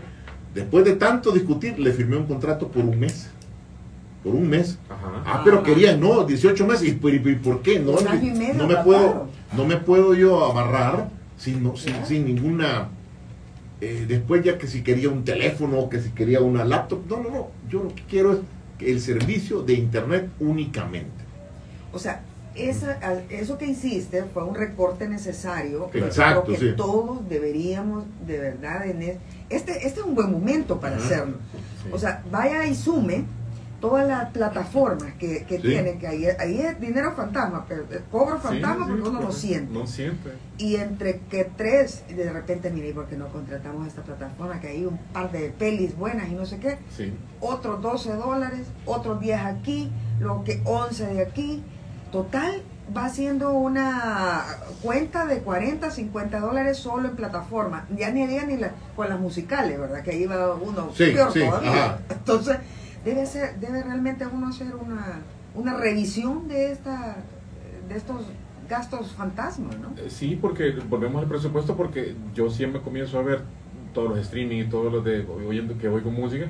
después 0.53 0.85
de 0.85 0.93
tanto 0.95 1.31
discutir, 1.31 1.79
le 1.79 1.91
firmé 1.91 2.17
un 2.17 2.25
contrato 2.27 2.67
por 2.69 2.85
un 2.85 2.99
mes. 2.99 3.29
Por 4.23 4.35
un 4.35 4.47
mes. 4.49 4.77
Ajá. 4.89 5.23
Ah, 5.25 5.41
pero 5.43 5.63
quería, 5.63 5.97
no, 5.97 6.23
18 6.23 6.65
meses. 6.65 6.87
¿Y 6.87 6.91
por, 6.93 7.13
y 7.13 7.19
por 7.35 7.61
qué? 7.61 7.79
No, 7.79 7.95
y 7.99 8.31
medio 8.31 8.53
no 8.53 8.67
me 8.67 8.77
puedo, 8.77 9.27
no 9.55 9.65
me 9.65 9.77
puedo 9.77 10.13
yo 10.13 10.45
amarrar 10.49 11.09
sin, 11.37 11.61
no- 11.63 11.75
sin, 11.75 11.93
sin 12.05 12.25
ninguna. 12.25 12.89
eh, 13.81 14.05
después 14.07 14.41
ya 14.43 14.57
que 14.57 14.67
si 14.67 14.81
quería 14.81 15.09
un 15.09 15.25
teléfono, 15.25 15.89
que 15.89 15.99
si 15.99 16.09
quería 16.11 16.39
una 16.39 16.63
laptop. 16.63 17.01
No, 17.09 17.17
no, 17.21 17.29
no. 17.29 17.47
Yo 17.69 17.83
lo 17.83 17.93
que 17.93 18.03
quiero 18.03 18.31
es 18.33 18.39
que 18.79 18.91
el 18.91 19.01
servicio 19.01 19.61
de 19.61 19.73
internet 19.73 20.29
únicamente. 20.39 21.11
O 21.91 21.99
sea, 21.99 22.21
esa, 22.55 22.93
al- 23.01 23.25
eso 23.29 23.57
que 23.57 23.65
hiciste 23.65 24.23
fue 24.33 24.45
un 24.45 24.55
recorte 24.55 25.09
necesario. 25.09 25.89
Exacto, 25.93 26.43
Creo 26.45 26.59
que 26.59 26.65
sí. 26.69 26.73
todos 26.77 27.27
deberíamos, 27.27 28.05
de 28.25 28.39
verdad, 28.39 28.87
en 28.87 29.01
es- 29.01 29.17
este, 29.49 29.85
este 29.85 29.99
es 29.99 30.05
un 30.05 30.15
buen 30.15 30.31
momento 30.31 30.79
para 30.79 30.95
Ajá. 30.95 31.05
hacerlo. 31.05 31.37
Sí. 31.83 31.89
O 31.91 31.99
sea, 31.99 32.23
vaya 32.31 32.65
y 32.65 32.75
sume 32.75 33.25
todas 33.83 34.07
las 34.07 34.29
plataformas 34.29 35.13
que, 35.15 35.43
que 35.43 35.57
Sí. 35.57 35.63
tiene, 35.67 35.97
que 35.97 36.07
ahí, 36.07 36.25
ahí 36.39 36.61
es 36.61 36.79
dinero 36.79 37.11
fantasma, 37.17 37.65
pero 37.67 37.83
eh, 37.91 37.99
cobro 38.09 38.39
fantasma 38.39 38.85
sí, 38.85 38.91
porque 38.93 39.01
uno 39.09 39.11
lo 39.11 39.25
correcto. 39.25 39.31
siente. 39.33 39.73
No 39.73 39.85
siente. 39.85 40.29
Y 40.57 40.77
entre 40.77 41.19
que 41.29 41.51
tres, 41.57 42.05
de 42.07 42.31
repente, 42.31 42.71
mire, 42.71 42.87
¿y 42.87 42.93
¿por 42.93 43.07
qué 43.07 43.17
no 43.17 43.27
contratamos 43.27 43.85
esta 43.85 44.01
plataforma? 44.01 44.61
Que 44.61 44.69
hay 44.69 44.85
un 44.85 44.97
par 45.11 45.33
de 45.33 45.49
pelis 45.49 45.97
buenas 45.97 46.29
y 46.29 46.31
no 46.33 46.45
sé 46.45 46.59
qué. 46.59 46.77
Sí. 46.95 47.13
Otros 47.41 47.81
12 47.81 48.13
dólares, 48.13 48.61
otros 48.85 49.19
10 49.19 49.41
aquí, 49.41 49.91
lo 50.21 50.45
que 50.45 50.61
11 50.63 51.05
de 51.07 51.21
aquí. 51.21 51.61
Total, 52.13 52.61
va 52.95 53.09
siendo 53.09 53.51
una 53.51 54.45
cuenta 54.81 55.25
de 55.25 55.39
40, 55.39 55.91
50 55.91 56.39
dólares 56.39 56.77
solo 56.77 57.09
en 57.09 57.17
plataforma. 57.17 57.85
Ya 57.97 58.11
ni 58.11 58.23
haría 58.23 58.45
ni 58.45 58.55
la, 58.55 58.71
con 58.95 59.09
las 59.09 59.19
musicales, 59.19 59.77
¿verdad? 59.77 60.03
Que 60.03 60.11
ahí 60.11 60.25
va 60.25 60.53
uno 60.55 60.87
peor 60.97 61.33
todavía. 61.33 61.71
ajá. 61.71 61.97
Entonces, 62.11 62.57
debe 63.03 63.25
ser, 63.25 63.59
debe 63.59 63.83
realmente 63.83 64.25
uno 64.27 64.47
hacer 64.47 64.73
una, 64.75 65.19
una 65.55 65.75
revisión 65.77 66.47
de 66.47 66.71
esta 66.71 67.17
de 67.89 67.95
estos 67.97 68.21
gastos 68.69 69.11
fantasmas, 69.11 69.75
¿no? 69.79 69.89
Eh, 70.01 70.09
Sí, 70.09 70.37
porque 70.39 70.71
volvemos 70.89 71.21
al 71.21 71.27
presupuesto 71.27 71.75
porque 71.75 72.15
yo 72.33 72.49
siempre 72.49 72.81
comienzo 72.81 73.19
a 73.19 73.23
ver 73.23 73.41
todos 73.93 74.09
los 74.11 74.19
streaming 74.19 74.61
y 74.61 74.69
todos 74.69 74.91
los 74.91 75.03
de 75.03 75.25
oyendo 75.47 75.77
que 75.77 75.87
voy 75.89 76.01
con 76.01 76.13
música. 76.13 76.47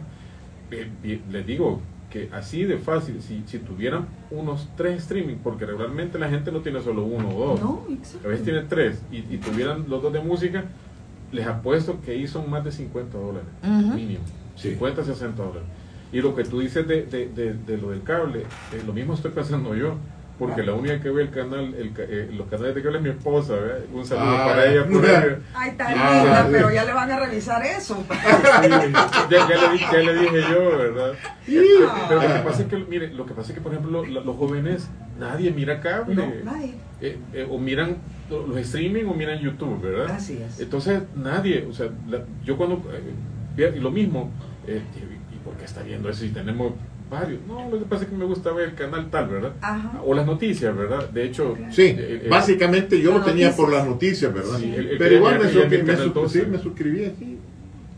eh, 0.71 1.21
les 1.31 1.45
digo, 1.45 1.81
que 2.09 2.29
así 2.31 2.63
de 2.63 2.77
fácil, 2.77 3.21
si, 3.21 3.43
si 3.47 3.57
tuvieran 3.59 4.05
unos 4.29 4.69
tres 4.77 5.01
streaming, 5.01 5.37
porque 5.43 5.65
regularmente 5.65 6.19
la 6.19 6.29
gente 6.29 6.51
no 6.51 6.59
tiene 6.61 6.79
solo 6.81 7.03
uno 7.03 7.29
o 7.29 7.47
dos, 7.47 7.61
No, 7.61 7.81
a 8.23 8.27
veces 8.27 8.43
tiene 8.45 8.61
tres, 8.61 9.01
y, 9.11 9.17
y 9.17 9.37
tuvieran 9.43 9.85
los 9.89 10.01
dos 10.03 10.13
de 10.13 10.19
música, 10.21 10.63
les 11.31 11.45
apuesto 11.47 11.99
que 12.01 12.11
ahí 12.11 12.27
son 12.27 12.49
más 12.51 12.63
de 12.63 12.71
50 12.71 13.17
dólares, 13.17 13.47
Ujú. 13.63 13.95
mínimo, 13.95 14.23
Sí. 14.55 14.69
50, 14.69 15.03
60 15.03 15.41
dólares. 15.43 15.67
Y 16.13 16.21
lo 16.21 16.35
que 16.35 16.43
tú 16.43 16.59
dices 16.61 16.87
de, 16.87 17.03
de, 17.03 17.27
de, 17.27 17.53
de 17.53 17.77
lo 17.77 17.89
del 17.89 18.03
cable, 18.03 18.41
eh, 18.71 18.83
lo 18.85 18.93
mismo 18.93 19.13
estoy 19.15 19.31
pensando 19.31 19.75
yo. 19.75 19.95
Porque 20.39 20.61
Ah. 20.61 20.65
la 20.65 20.73
única 20.73 20.99
que 20.99 21.11
ve 21.11 21.21
el 21.21 21.29
canal, 21.29 21.75
el, 21.75 21.93
ca- 21.93 22.01
eh, 22.07 22.27
los 22.35 22.47
canales 22.47 22.73
de 22.73 22.81
cable 22.81 22.97
es 22.97 23.03
mi 23.03 23.09
esposa, 23.11 23.53
¿verdad? 23.53 23.79
Un 23.93 24.03
saludo 24.03 24.25
Ah. 24.35 24.45
para 24.47 24.65
ella. 24.65 24.83
Por. 24.87 25.05
Ay, 25.53 25.69
está 25.69 25.85
Ah, 25.89 26.23
linda, 26.23 26.47
pero 26.51 26.71
ya 26.71 26.85
le 26.85 26.91
van 26.93 27.11
a 27.11 27.19
revisar 27.19 27.63
eso. 27.63 28.03
Sí, 28.09 28.69
ya, 29.29 29.47
ya 29.47 29.47
le, 29.47 29.73
di- 29.73 29.79
ya 29.79 29.97
le 29.99 30.13
dije 30.21 30.41
yo, 30.51 30.77
¿verdad? 30.77 31.13
Ah. 31.13 32.05
Pero 32.09 32.21
lo 32.21 32.27
que 32.33 32.39
pasa 32.43 32.61
es 32.63 32.67
que, 32.67 32.77
mire, 32.77 33.13
lo 33.13 33.25
que 33.27 33.33
pasa 33.35 33.49
es 33.51 33.55
que, 33.55 33.61
por 33.61 33.73
ejemplo, 33.73 34.03
lo- 34.03 34.21
los 34.23 34.35
jóvenes, 34.35 34.89
nadie 35.19 35.51
mira 35.51 35.79
cable. 35.81 36.15
No, 36.15 36.25
nadie. 36.43 36.73
Eh, 36.99 37.17
eh, 37.33 37.47
o 37.49 37.59
miran 37.59 37.97
los 38.29 38.57
streaming 38.57 39.05
o 39.05 39.13
miran 39.13 39.39
YouTube, 39.39 39.81
¿verdad? 39.83 40.15
Así 40.15 40.41
es. 40.41 40.59
Entonces, 40.59 41.03
nadie, 41.15 41.67
o 41.69 41.73
sea, 41.73 41.89
la- 42.09 42.23
yo 42.43 42.57
cuando, 42.57 42.81
eh, 43.57 43.73
y 43.75 43.79
lo 43.79 43.91
mismo, 43.91 44.31
¿y 45.43 45.45
por 45.45 45.53
qué 45.57 45.65
está 45.65 45.81
viendo 45.83 46.09
eso 46.09 46.21
si 46.21 46.29
tenemos 46.29 46.73
varios? 47.09 47.39
No, 47.47 47.69
lo 47.69 47.79
que 47.79 47.85
pasa 47.85 48.03
es 48.03 48.09
que 48.09 48.15
me 48.15 48.25
gusta 48.25 48.51
ver 48.51 48.69
el 48.69 48.75
canal 48.75 49.09
tal, 49.09 49.27
¿verdad? 49.27 49.53
Ajá. 49.61 50.01
O 50.05 50.13
las 50.13 50.25
noticias, 50.25 50.75
¿verdad? 50.75 51.09
De 51.09 51.25
hecho, 51.25 51.55
Sí, 51.71 51.95
básicamente 52.29 52.99
yo 53.01 53.11
lo 53.17 53.23
tenía 53.23 53.55
por 53.55 53.71
las 53.71 53.85
noticias, 53.87 54.33
¿verdad? 54.33 54.57
Sí, 54.59 54.73
el- 54.75 54.89
el 54.91 54.97
Pero 54.97 55.15
igual 55.15 55.39
me, 55.39 55.45
ya 55.45 55.51
suscri- 55.51 55.69
vi 55.69 55.75
el 55.75 55.83
me 55.83 55.91
canal 55.93 56.07
su- 56.07 56.13
12. 56.13 56.39
sí, 56.41 56.45
me 56.49 56.57
suscribí 56.59 57.05
aquí. 57.05 57.37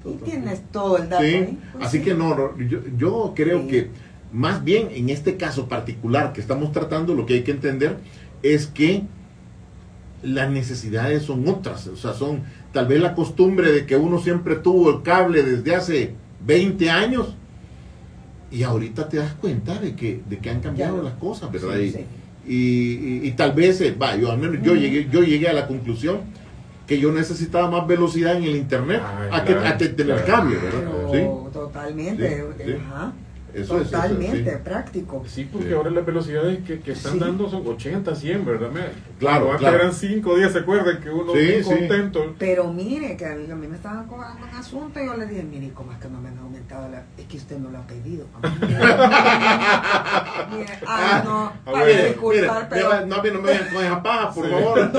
Y 0.08 0.14
tienes 0.24 0.62
todo 0.72 0.98
el 0.98 1.10
dato 1.10 1.24
Sí, 1.24 1.34
ahí. 1.34 1.60
Pues 1.74 1.86
así 1.86 1.98
sí. 2.00 2.04
que 2.04 2.14
no, 2.14 2.36
no, 2.36 2.58
yo, 2.60 2.80
yo 2.98 3.34
creo 3.36 3.62
Sí. 3.62 3.68
que 3.68 3.88
más 4.32 4.64
bien 4.64 4.90
en 4.92 5.10
este 5.10 5.36
caso 5.38 5.68
particular 5.68 6.32
que 6.34 6.42
estamos 6.42 6.72
tratando, 6.72 7.14
lo 7.16 7.26
que 7.26 7.36
hay 7.36 7.44
que 7.44 7.52
entender 7.52 7.98
es 8.44 8.68
que 8.68 9.04
las 10.22 10.50
necesidades 10.50 11.24
son 11.24 11.48
otras, 11.48 11.88
o 11.88 11.96
sea, 11.96 12.14
son 12.14 12.44
tal 12.72 12.88
vez 12.88 13.00
la 13.02 13.14
costumbre 13.16 13.72
de 13.72 13.86
que 13.86 13.96
uno 13.96 14.20
siempre 14.20 14.56
tuvo 14.56 14.90
el 14.90 15.04
cable 15.04 15.44
desde 15.44 15.76
hace 15.76 16.12
20 16.46 16.90
años 16.90 17.36
y 18.52 18.64
ahorita 18.64 19.10
te 19.10 19.18
das 19.18 19.34
cuenta 19.34 19.80
de 19.80 19.96
que, 19.96 20.22
de 20.30 20.38
que 20.40 20.50
han 20.50 20.62
cambiado 20.62 20.98
Ya. 20.98 21.04
las 21.04 21.14
cosas, 21.14 21.52
¿verdad? 21.52 21.76
Sí, 21.78 21.84
y, 21.84 21.92
sí. 21.92 22.00
y- 22.48 22.54
y- 23.26 23.28
y 23.28 23.32
tal 23.32 23.54
vez, 23.54 23.82
eh, 23.82 23.92
va, 24.00 24.16
yo 24.16 24.32
al 24.32 24.38
menos 24.38 24.58
yo 24.64 24.76
llegué, 24.76 25.08
yo 25.12 25.24
llegué 25.24 25.48
a 25.50 25.54
la 25.54 25.68
conclusión 25.68 26.20
que 26.88 27.00
yo 27.00 27.12
necesitaba 27.12 27.70
más 27.70 27.88
velocidad 27.88 28.38
en 28.38 28.44
el 28.44 28.56
internet 28.56 29.02
Ay, 29.04 29.30
a 29.32 29.44
que 29.44 29.54
a 29.56 29.78
que 29.78 29.88
tener 29.90 30.24
claro. 30.24 30.44
cable, 30.44 30.56
¿verdad? 30.58 30.92
Pero 31.12 31.46
Sí. 31.48 31.52
totalmente. 31.54 32.38
Sí, 32.58 32.64
sí. 32.66 32.72
Ajá. 32.74 33.14
Eso 33.56 33.62
es, 33.62 33.68
eso 33.70 33.82
es, 33.82 33.92
totalmente 33.92 34.52
sí. 34.52 34.58
práctico. 34.64 35.24
Sí, 35.28 35.48
porque 35.52 35.68
Sí. 35.70 35.74
ahora 35.74 35.90
las 35.90 36.06
velocidades 36.06 36.60
que, 36.66 36.80
que 36.82 36.92
están 36.92 37.14
Sí. 37.14 37.20
dando 37.20 37.50
son 37.50 37.66
80, 37.66 38.14
100, 38.16 38.46
¿verdad? 38.46 38.70
Me- 38.72 38.82
Claro, 39.20 39.46
antes 39.46 39.60
claro. 39.60 39.78
eran 39.78 39.94
5 39.94 40.36
días, 40.36 40.52
¿se 40.52 40.60
acuerdan? 40.60 41.00
Que 41.02 41.10
uno 41.10 41.32
Sí, 41.32 41.40
bien 41.40 41.64
sí. 41.64 41.70
contento. 41.70 42.36
Pero 42.38 42.72
mire, 42.72 43.16
que 43.16 43.26
a 43.26 43.36
mí, 43.36 43.50
a 43.50 43.56
mí 43.56 43.68
me 43.68 43.76
estaban 43.78 44.06
cobrando 44.08 44.46
un 44.46 44.56
asunto 44.58 45.00
y 45.02 45.06
yo 45.06 45.16
le 45.16 45.26
dije, 45.26 45.44
mire, 45.44 45.72
¿cómo 45.74 45.92
es 45.94 45.98
que 46.00 46.10
no 46.10 46.20
me 46.20 46.28
han 46.30 46.38
aumentado 46.40 46.90
la...? 46.90 47.04
Es 47.18 47.26
que 47.28 47.38
usted 47.38 47.58
no 47.60 47.70
lo 47.70 47.78
ha 47.78 47.88
pedido. 47.88 48.26
No, 50.46 50.66
Ah, 50.88 51.54
para 51.64 51.80
bueno, 51.80 52.04
disculpar, 52.04 52.70
pero... 52.70 52.88
mira, 52.88 53.02
no, 53.06 53.18
no 53.18 53.24
me 53.24 53.40
vayan 53.52 53.68
con 53.74 53.84
esa 53.84 54.04
paja, 54.04 54.32
por 54.34 54.46
Sí. 54.46 54.52
favor. 54.52 54.92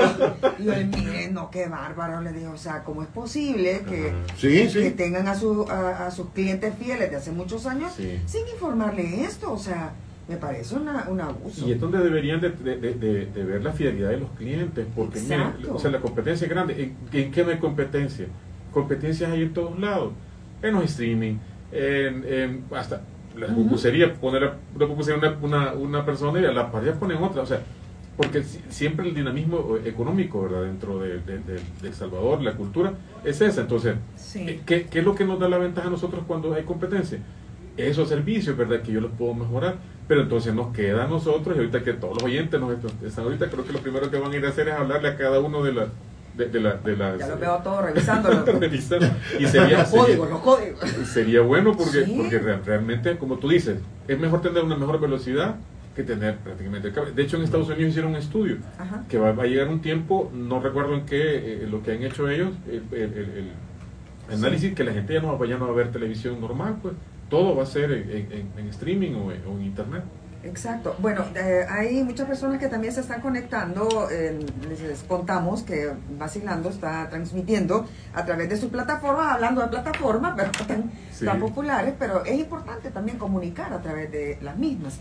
Y 0.59 0.63
yo, 0.65 0.73
mire, 0.73 1.16
no, 1.31 1.49
qué 1.51 1.67
bárbaro, 1.67 2.21
le 2.21 2.31
dije, 2.33 2.47
o 2.47 2.57
sea, 2.57 2.83
¿cómo 2.83 3.01
es 3.03 3.07
posible 3.09 3.81
que, 3.87 4.13
Sí, 4.37 4.49
que 4.63 4.69
sí. 4.69 4.91
tengan 4.91 5.27
a, 5.27 5.35
su, 5.35 5.63
a, 5.69 6.07
a 6.07 6.11
sus 6.11 6.29
clientes 6.29 6.73
fieles 6.79 7.09
de 7.09 7.15
hace 7.17 7.31
muchos 7.31 7.65
años 7.65 7.93
Sí. 7.95 8.19
sin 8.25 8.47
informarle 8.47 9.23
esto? 9.23 9.51
O 9.53 9.57
sea, 9.57 9.91
me 10.27 10.37
parece 10.37 10.75
una, 10.75 11.05
un 11.09 11.21
abuso. 11.21 11.67
Y 11.67 11.71
es 11.71 11.79
donde 11.79 11.99
deberían 11.99 12.41
de, 12.41 12.49
de- 12.49 12.77
de- 12.77 12.93
de- 12.95 13.25
de 13.27 13.43
ver 13.43 13.63
la 13.63 13.71
fidelidad 13.71 14.09
de 14.09 14.17
los 14.17 14.29
clientes, 14.31 14.85
porque 14.95 15.19
miren, 15.21 15.53
o 15.71 15.79
sea, 15.79 15.89
la 15.91 15.99
competencia 15.99 16.45
es 16.45 16.51
grande. 16.51 16.95
¿En, 17.11 17.19
en 17.19 17.31
qué 17.31 17.43
no 17.43 17.51
hay 17.51 17.57
competencia? 17.59 18.25
Competencias 18.73 19.31
hay 19.31 19.43
en 19.43 19.53
todos 19.53 19.79
lados, 19.79 20.11
en 20.61 20.73
los 20.75 20.83
streaming, 20.83 21.35
en, 21.71 22.23
en- 22.25 22.63
hasta 22.75 23.01
la 23.37 23.47
pupusería, 23.47 24.13
poner 24.15 24.43
a, 24.43 24.57
una 24.75 24.87
pupusería 24.87 25.19
una, 25.19 25.37
una, 25.41 25.73
una 25.73 26.05
persona 26.05 26.39
y 26.41 26.45
a 26.45 26.51
la 26.51 26.71
par 26.71 26.83
ya 26.83 26.93
ponen 26.93 27.21
otra, 27.23 27.43
o 27.43 27.45
sea, 27.45 27.61
porque 28.17 28.43
si- 28.43 28.61
siempre 28.69 29.07
el 29.07 29.13
dinamismo 29.15 29.77
económico, 29.85 30.41
¿verdad? 30.41 30.63
Dentro 30.63 30.99
de, 30.99 31.19
de- 31.19 31.37
de- 31.39 31.61
de 31.81 31.87
El 31.87 31.93
Salvador, 31.93 32.41
la 32.41 32.53
cultura, 32.53 32.93
es 33.23 33.39
esa. 33.41 33.61
Entonces, 33.61 33.95
Sí. 34.15 34.59
¿Qué, 34.65 34.87
qué 34.89 34.99
es 34.99 35.05
lo 35.05 35.15
que 35.15 35.23
nos 35.23 35.39
da 35.39 35.47
la 35.47 35.57
ventaja 35.59 35.87
a 35.87 35.91
nosotros 35.91 36.23
cuando 36.27 36.53
hay 36.53 36.63
competencia? 36.63 37.19
Esos 37.77 38.09
servicios, 38.09 38.57
¿verdad? 38.57 38.81
Que 38.81 38.91
yo 38.91 39.01
los 39.01 39.11
puedo 39.11 39.33
mejorar. 39.35 39.75
Pero 40.07 40.21
entonces 40.21 40.53
nos 40.53 40.73
queda 40.73 41.03
a 41.03 41.07
nosotros, 41.07 41.53
y 41.55 41.59
ahorita 41.59 41.83
que 41.83 41.91
todos 41.93 42.15
los 42.15 42.23
oyentes 42.23 42.59
nos 42.59 42.71
est- 42.77 43.03
están 43.03 43.25
ahorita, 43.25 43.49
creo 43.49 43.65
que 43.65 43.73
lo 43.73 43.79
primero 43.79 44.09
que 44.09 44.17
van 44.17 44.31
a 44.31 44.35
ir 44.37 44.45
a 44.45 44.49
hacer 44.49 44.69
es 44.69 44.73
hablarle 44.73 45.09
a 45.09 45.17
cada 45.17 45.39
uno 45.39 45.61
de 45.63 45.73
las... 45.73 45.87
De, 46.35 46.45
de 46.47 46.59
la- 46.61 46.75
de 46.75 46.95
las 46.95 47.19
Ya 47.19 47.27
lo 47.27 47.37
veo 47.37 47.57
todo 47.63 47.81
revisándolo. 47.81 48.45
revisar. 48.59 48.99
y 49.39 49.45
sería, 49.47 49.79
los 49.79 49.89
códigos, 49.89 50.29
los 50.29 50.39
códigos. 50.39 50.79
sería, 51.11 51.41
bueno 51.41 51.75
porque, 51.75 52.05
Sí. 52.05 52.13
porque 52.15 52.39
re- 52.39 52.59
realmente, 52.63 53.17
como 53.17 53.37
tú 53.37 53.49
dices, 53.49 53.79
es 54.07 54.19
mejor 54.19 54.41
tener 54.41 54.63
una 54.63 54.75
mejor 54.77 54.99
velocidad 55.01 55.55
que 55.97 56.03
tener 56.03 56.37
prácticamente 56.37 56.87
el. 56.89 57.15
De 57.15 57.23
hecho, 57.23 57.35
en 57.37 57.43
Estados 57.43 57.67
Unidos 57.67 57.89
hicieron 57.89 58.11
un 58.11 58.17
estudio 58.17 58.57
Ajá. 58.79 59.03
que 59.09 59.17
va, 59.17 59.31
va 59.33 59.43
a 59.43 59.47
llegar 59.47 59.67
un 59.67 59.81
tiempo, 59.81 60.31
no 60.33 60.59
recuerdo 60.61 60.93
en 60.93 61.05
qué, 61.05 61.63
eh, 61.63 61.67
lo 61.69 61.83
que 61.83 61.91
han 61.93 62.03
hecho 62.03 62.29
ellos, 62.29 62.53
el, 62.67 62.83
el- 62.91 63.13
el- 63.13 63.51
el 64.29 64.33
análisis, 64.35 64.73
que 64.75 64.83
la 64.83 64.93
gente 64.93 65.13
ya 65.13 65.21
no, 65.21 65.37
va, 65.37 65.45
ya 65.47 65.57
no 65.57 65.65
va 65.67 65.73
a 65.73 65.75
ver 65.75 65.91
televisión 65.91 66.39
normal, 66.39 66.77
pues 66.81 66.93
todo 67.29 67.55
va 67.55 67.63
a 67.63 67.65
ser 67.65 67.91
en, 67.91 68.09
en- 68.31 68.51
en 68.57 68.67
streaming 68.69 69.13
o 69.15 69.31
en, 69.31 69.41
o 69.47 69.51
en 69.57 69.63
internet. 69.63 70.03
Exacto. 70.43 70.95
Bueno, 70.99 71.25
eh, 71.35 71.65
hay 71.67 72.03
muchas 72.03 72.27
personas 72.27 72.59
que 72.59 72.67
también 72.67 72.93
se 72.93 73.01
están 73.01 73.19
conectando. 73.21 74.07
eh, 74.11 74.37
les, 74.69 74.79
les 74.81 75.03
contamos 75.03 75.63
que 75.63 75.91
Vacilando 76.17 76.69
está 76.69 77.09
transmitiendo 77.09 77.85
a 78.13 78.23
través 78.23 78.47
de 78.47 78.55
su 78.55 78.69
plataforma, 78.69 79.33
hablando 79.33 79.61
de 79.61 79.67
plataformas, 79.69 80.33
pero 80.37 80.51
tan, 80.67 80.91
Sí. 81.11 81.25
tan 81.25 81.39
populares, 81.39 81.95
pero 81.97 82.23
es 82.23 82.39
importante 82.39 82.91
también 82.91 83.17
comunicar 83.17 83.73
a 83.73 83.81
través 83.81 84.11
de 84.11 84.37
las 84.41 84.55
mismas. 84.57 84.99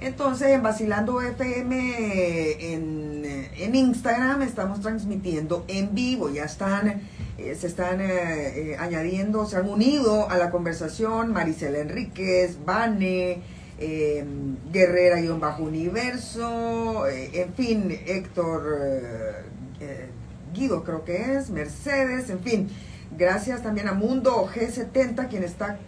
Entonces, 0.00 0.48
en 0.48 0.62
Vacilando 0.62 1.20
FM 1.20 2.74
en, 2.74 3.24
en 3.56 3.74
Instagram 3.74 4.42
estamos 4.42 4.80
transmitiendo 4.80 5.64
en 5.68 5.94
vivo. 5.94 6.30
Ya 6.30 6.44
están, 6.44 7.02
eh, 7.38 7.56
se 7.58 7.66
están 7.66 8.00
eh, 8.00 8.72
eh, 8.72 8.76
añadiendo, 8.78 9.46
se 9.46 9.56
han 9.56 9.68
unido 9.68 10.30
a 10.30 10.36
la 10.36 10.50
conversación 10.50 11.32
Maricela 11.32 11.78
Enríquez, 11.78 12.58
Vane, 12.64 13.42
eh, 13.78 14.24
Guerrera-Universo, 14.72 17.06
eh, 17.08 17.30
en 17.34 17.54
fin, 17.54 17.98
Héctor 18.06 19.44
Guido 20.52 20.84
creo 20.84 21.04
que 21.04 21.36
es, 21.36 21.50
Mercedes, 21.50 22.30
en 22.30 22.40
fin. 22.40 22.68
Gracias 23.16 23.62
también 23.62 23.86
a 23.88 23.92
Mundo 23.92 24.48
G70, 24.52 25.28
quien 25.28 25.44
está 25.44 25.78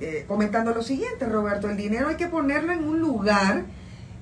eh, 0.00 0.24
comentando 0.28 0.72
lo 0.74 0.82
siguiente, 0.82 1.26
Roberto, 1.26 1.68
el 1.70 1.76
dinero 1.76 2.08
hay 2.08 2.16
que 2.16 2.26
ponerlo 2.28 2.72
en 2.72 2.84
un 2.84 3.00
lugar 3.00 3.64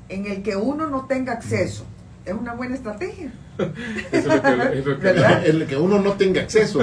en 0.08 0.26
el 0.26 0.42
que 0.42 0.56
uno 0.56 0.86
no 0.88 1.06
tenga 1.06 1.32
acceso. 1.32 1.84
Es 2.24 2.34
una 2.34 2.54
buena 2.54 2.74
estrategia. 2.74 3.30
Es 4.12 4.26
lo 4.26 4.42
que, 4.42 4.78
es 4.78 4.84
lo 4.86 4.98
que-. 5.00 5.10
En 5.10 5.56
el 5.62 5.66
que 5.66 5.76
uno 5.76 5.98
no 6.00 6.12
tenga 6.12 6.42
acceso. 6.42 6.80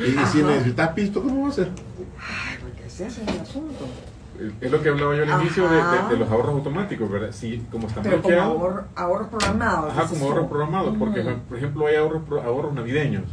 Y 0.00 0.10
si 0.26 0.40
Ajá. 0.40 0.48
necesitas 0.50 0.88
pisto, 0.90 1.22
¿cómo 1.22 1.44
va 1.44 1.48
a 1.48 1.52
ser? 1.52 1.68
Ay, 2.18 2.56
porque 2.60 2.84
ese 2.86 3.06
es 3.06 3.18
el 3.18 3.28
asunto. 3.40 3.86
es 4.60 4.70
lo 4.70 4.82
que 4.82 4.88
hablaba 4.88 5.14
yo 5.14 5.22
al 5.22 5.30
Ajá. 5.30 5.42
inicio 5.42 5.68
de, 5.68 5.76
de- 5.76 6.08
de 6.10 6.16
los 6.16 6.28
ahorros 6.30 6.54
automáticos, 6.56 7.08
¿verdad? 7.10 7.28
Si 7.32 7.58
como 7.70 7.86
están 7.86 8.02
Pero 8.02 8.16
como 8.22 8.28
bloqueados, 8.34 8.60
ahorro- 8.60 8.84
ahorros 8.96 9.28
programados. 9.28 9.92
Ajá, 9.92 10.06
como 10.08 10.26
ahorros 10.26 10.48
programados, 10.48 10.96
porque 10.98 11.22
por 11.48 11.56
ejemplo 11.58 11.86
hay 11.86 11.96
ahorros, 11.96 12.22
ahorros 12.44 12.74
navideños 12.74 13.24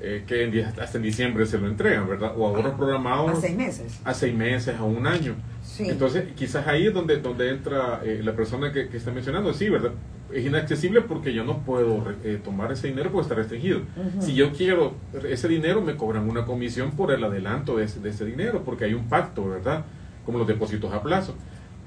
eh, 0.00 0.24
que 0.26 0.44
en 0.44 0.64
hasta 0.80 0.98
en 0.98 1.02
diciembre 1.02 1.46
se 1.46 1.58
lo 1.58 1.66
entregan, 1.68 2.08
¿verdad? 2.08 2.32
O 2.36 2.46
ahorros 2.46 2.74
programados 2.74 3.30
A 3.32 3.40
seis 3.40 3.56
meses. 3.56 4.00
a 4.04 4.12
seis 4.14 4.34
meses, 4.34 4.76
a 4.78 4.84
un 4.84 5.06
año. 5.06 5.34
Sí. 5.62 5.88
Entonces, 5.88 6.24
quizás 6.36 6.66
ahí 6.66 6.86
es 6.86 6.94
donde, 6.94 7.16
donde 7.18 7.50
entra 7.50 8.00
eh, 8.04 8.20
la 8.22 8.34
persona 8.34 8.72
que, 8.72 8.88
que 8.88 8.96
está 8.96 9.10
mencionando, 9.10 9.52
sí, 9.54 9.68
¿verdad? 9.68 9.92
Es 10.32 10.44
inaccesible 10.44 11.02
porque 11.02 11.32
yo 11.32 11.44
no 11.44 11.58
puedo 11.64 12.02
eh, 12.24 12.40
tomar 12.42 12.72
ese 12.72 12.88
dinero 12.88 13.10
porque 13.12 13.22
está 13.22 13.34
restringido. 13.36 13.78
Ujú. 13.96 14.22
Si 14.22 14.34
yo 14.34 14.52
quiero 14.52 14.94
ese 15.28 15.48
dinero, 15.48 15.80
me 15.82 15.96
cobran 15.96 16.28
una 16.28 16.44
comisión 16.44 16.90
por 16.92 17.12
el 17.12 17.22
adelanto 17.24 17.76
de 17.76 17.84
ese, 17.84 18.00
de 18.00 18.10
ese 18.10 18.24
dinero, 18.24 18.62
porque 18.64 18.84
hay 18.86 18.94
un 18.94 19.08
pacto, 19.08 19.48
¿verdad? 19.48 19.84
Como 20.24 20.38
los 20.38 20.46
depósitos 20.46 20.92
a 20.92 21.02
plazo. 21.02 21.34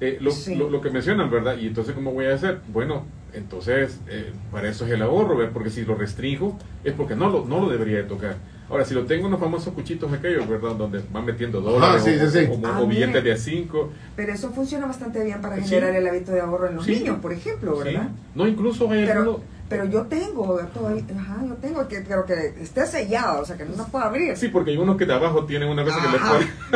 Eh, 0.00 0.16
lo, 0.20 0.30
Sí. 0.30 0.54
lo, 0.56 0.70
lo 0.70 0.80
que 0.80 0.90
mencionan, 0.90 1.30
¿verdad? 1.30 1.58
Y 1.58 1.66
entonces, 1.66 1.94
¿cómo 1.94 2.12
voy 2.12 2.24
a 2.26 2.34
hacer? 2.34 2.60
Bueno, 2.72 3.04
entonces, 3.34 3.98
eh, 4.08 4.32
para 4.52 4.68
eso 4.68 4.84
es 4.86 4.92
el 4.92 5.02
ahorro, 5.02 5.36
¿verdad? 5.36 5.52
Porque 5.52 5.70
si 5.70 5.84
lo 5.84 5.94
restringo, 5.94 6.58
es 6.84 6.92
porque 6.94 7.14
no 7.16 7.28
lo, 7.30 7.44
no 7.44 7.60
lo 7.60 7.68
debería 7.68 7.98
de 7.98 8.02
tocar. 8.04 8.36
Ahora, 8.68 8.84
si 8.84 8.94
lo 8.94 9.04
tengo 9.04 9.26
en 9.26 9.32
los 9.32 9.40
famosos 9.40 9.74
cuchitos 9.74 10.12
aquellos, 10.12 10.48
¿verdad? 10.48 10.76
Donde 10.76 11.02
van 11.12 11.24
metiendo 11.24 11.60
dólares 11.60 12.02
sí, 12.04 12.10
o, 12.14 12.30
sí, 12.30 12.38
sí. 12.46 12.48
o- 12.50 12.54
o- 12.54 12.60
Ah, 12.72 12.80
o 12.80 12.86
billetes 12.86 13.24
de 13.24 13.32
a 13.32 13.36
5. 13.36 13.92
Pero 14.14 14.32
eso 14.32 14.50
funciona 14.50 14.86
bastante 14.86 15.24
bien 15.24 15.40
para 15.40 15.56
Sí. 15.56 15.62
generar 15.62 15.94
el 15.96 16.06
hábito 16.06 16.30
de 16.32 16.40
ahorro 16.40 16.68
en 16.68 16.76
los 16.76 16.84
Sí. 16.84 16.96
niños, 16.96 17.18
por 17.20 17.32
ejemplo, 17.32 17.76
¿verdad? 17.78 18.08
No, 18.34 18.46
incluso 18.46 18.88
hay 18.90 19.06
Pero, 19.06 19.20
algunos... 19.20 19.40
Pero 19.68 19.84
yo 19.84 20.02
tengo, 20.06 20.58
todavía, 20.74 21.04
ajá, 21.16 21.44
yo 21.46 21.54
tengo, 21.54 21.86
que, 21.86 22.00
pero 22.00 22.26
que 22.26 22.54
esté 22.60 22.86
sellado, 22.86 23.42
o 23.42 23.44
sea, 23.44 23.56
que 23.56 23.64
no 23.64 23.72
se 23.84 23.88
pueda 23.90 24.06
abrir. 24.06 24.36
Sí, 24.36 24.48
porque 24.48 24.72
hay 24.72 24.76
unos 24.76 24.96
que 24.96 25.06
de 25.06 25.14
abajo 25.14 25.44
tienen 25.46 25.68
una 25.68 25.84
cosa 25.84 25.98
que 26.02 26.08
le 26.08 26.16
Ajá. 26.16 26.32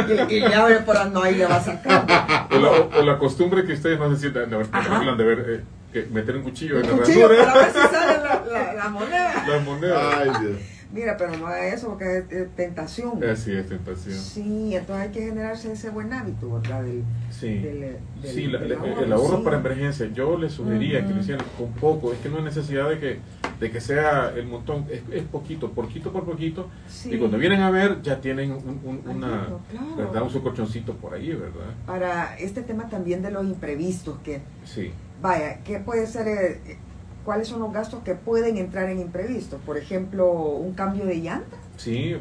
pone. 0.06 0.32
Y, 0.32 0.36
y 0.36 0.40
ya 0.40 0.62
abre 0.62 0.78
por 0.80 1.10
no, 1.10 1.22
ahí 1.22 1.34
le 1.34 1.44
va 1.46 1.56
a 1.56 1.60
sacar. 1.64 2.06
O 2.54 2.58
la, 2.60 2.70
o 2.70 3.02
la 3.02 3.18
costumbre 3.18 3.64
que 3.64 3.72
ustedes 3.72 3.98
no 3.98 4.08
necesitan 4.08 4.48
de, 4.48 4.56
ver- 4.58 4.68
Ajá. 4.70 4.96
hablan 4.98 5.16
de 5.18 5.24
ver, 5.24 5.44
eh, 5.48 5.60
meter 6.02 6.36
un 6.36 6.42
cuchillo 6.42 6.80
en 6.80 6.86
la 6.90 6.96
cuchillo 6.98 7.28
para 7.28 7.44
ranura. 7.44 7.54
ver 7.64 7.72
si 7.72 7.78
sale 7.78 8.22
la, 8.22 8.44
la, 8.52 8.74
la 8.74 8.88
moneda. 8.90 9.44
La 9.48 9.58
moneda. 9.60 10.18
Ay, 10.20 10.30
Dios. 10.40 10.58
Mira, 10.92 11.16
pero 11.16 11.36
no 11.36 11.48
haga 11.48 11.66
eso 11.74 11.88
porque 11.88 12.18
es, 12.18 12.30
es 12.30 12.54
tentación. 12.54 13.24
Así 13.24 13.50
es, 13.50 13.68
tentación. 13.68 14.14
Sí, 14.16 14.76
entonces 14.76 15.06
hay 15.06 15.10
que 15.10 15.22
generarse 15.22 15.72
ese 15.72 15.90
buen 15.90 16.12
hábito, 16.12 16.52
¿verdad? 16.60 16.84
Del, 16.84 17.02
Sí. 17.30 17.58
del, 17.58 17.80
del- 17.80 17.98
Sí, 18.32 18.46
la- 18.46 18.60
del 18.60 18.68
la- 18.68 18.76
ahorro, 18.76 19.02
el 19.02 19.12
ahorro 19.12 19.38
sí. 19.38 19.42
para 19.44 19.56
emergencia, 19.58 20.06
yo 20.14 20.38
les 20.38 20.52
sugeriría 20.52 21.04
que 21.04 21.12
lo 21.12 21.18
hicieran 21.20 21.44
con 21.58 21.72
poco, 21.72 22.12
es 22.12 22.20
que 22.20 22.28
no 22.28 22.36
hay 22.36 22.44
necesidad 22.44 22.88
de 22.88 23.00
que, 23.00 23.18
de 23.58 23.70
que 23.72 23.80
sea 23.80 24.32
el 24.36 24.46
montón, 24.46 24.86
es, 24.88 25.02
es 25.10 25.24
poquito, 25.24 25.72
poquito 25.72 26.12
por 26.12 26.24
poquito, 26.24 26.68
Sí. 26.86 27.12
y 27.12 27.18
cuando 27.18 27.38
vienen 27.38 27.62
a 27.62 27.72
ver 27.72 28.00
ya 28.02 28.20
tienen 28.20 28.52
un, 28.52 28.80
un- 28.84 29.02
una, 29.16 29.46
claro. 29.72 29.96
¿verdad? 29.96 30.22
Un 30.22 30.30
su 30.30 30.44
colchoncito 30.44 30.92
por 30.94 31.14
ahí, 31.14 31.32
¿verdad? 31.32 31.74
Para 31.86 32.36
este 32.38 32.62
tema 32.62 32.88
también 32.88 33.20
de 33.20 33.32
los 33.32 33.44
imprevistos, 33.44 34.16
que 34.22 34.42
Sí, 34.64 34.92
vaya, 35.22 35.58
¿qué 35.64 35.78
puede 35.78 36.06
ser? 36.06 36.28
eh, 36.28 36.76
¿Cuáles 37.24 37.48
son 37.48 37.60
los 37.60 37.72
gastos 37.72 38.02
que 38.04 38.14
pueden 38.14 38.58
entrar 38.58 38.88
en 38.90 39.00
imprevistos? 39.00 39.60
Por 39.62 39.78
ejemplo, 39.78 40.30
un 40.30 40.74
cambio 40.74 41.06
de 41.06 41.16
llanta. 41.16 41.56
sí, 41.78 42.14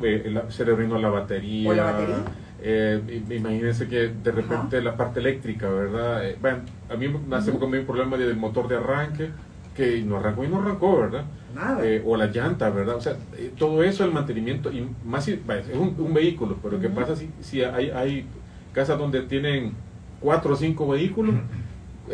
se 0.49 0.65
le 0.65 0.71
arruinó 0.71 0.97
la 0.97 1.09
batería. 1.09 1.69
¿O 1.69 1.73
la 1.73 1.83
batería? 1.83 2.23
eh, 2.65 3.23
imagínense 3.29 3.87
que 3.87 4.07
de 4.07 4.31
repente 4.31 4.81
la 4.81 4.95
parte 4.95 5.19
eléctrica, 5.19 5.67
¿verdad? 5.67 6.25
Eh, 6.25 6.37
bueno, 6.39 6.59
a 6.89 6.95
mí 6.95 7.09
me 7.09 7.35
hace 7.35 7.51
Ujú. 7.51 7.59
conmigo 7.59 7.81
un 7.81 7.87
problema 7.87 8.17
del 8.17 8.37
motor 8.37 8.69
de 8.69 8.77
arranque, 8.77 9.29
que 9.75 10.01
no 10.03 10.17
arrancó 10.17 10.45
y 10.45 10.47
no 10.47 10.61
arrancó, 10.61 10.97
¿verdad? 10.99 11.25
Nada. 11.53 11.85
Eh, 11.85 12.01
o 12.05 12.15
la 12.15 12.27
llanta, 12.27 12.69
¿verdad? 12.69 12.95
O 12.95 13.01
sea, 13.01 13.17
eh, 13.37 13.51
todo 13.57 13.83
eso, 13.83 14.05
el 14.05 14.11
mantenimiento, 14.13 14.71
y 14.71 14.87
más 15.03 15.25
si, 15.25 15.33
es 15.33 15.77
un, 15.77 15.95
un 15.99 16.13
vehículo, 16.13 16.55
pero 16.63 16.79
¿qué 16.79 16.87
pasa 16.87 17.15
si, 17.15 17.29
si 17.41 17.63
hay, 17.63 17.89
hay 17.89 18.25
casas 18.73 18.97
donde 18.97 19.21
tienen 19.23 19.73
cuatro 20.21 20.53
o 20.53 20.55
cinco 20.55 20.87
vehículos? 20.87 21.35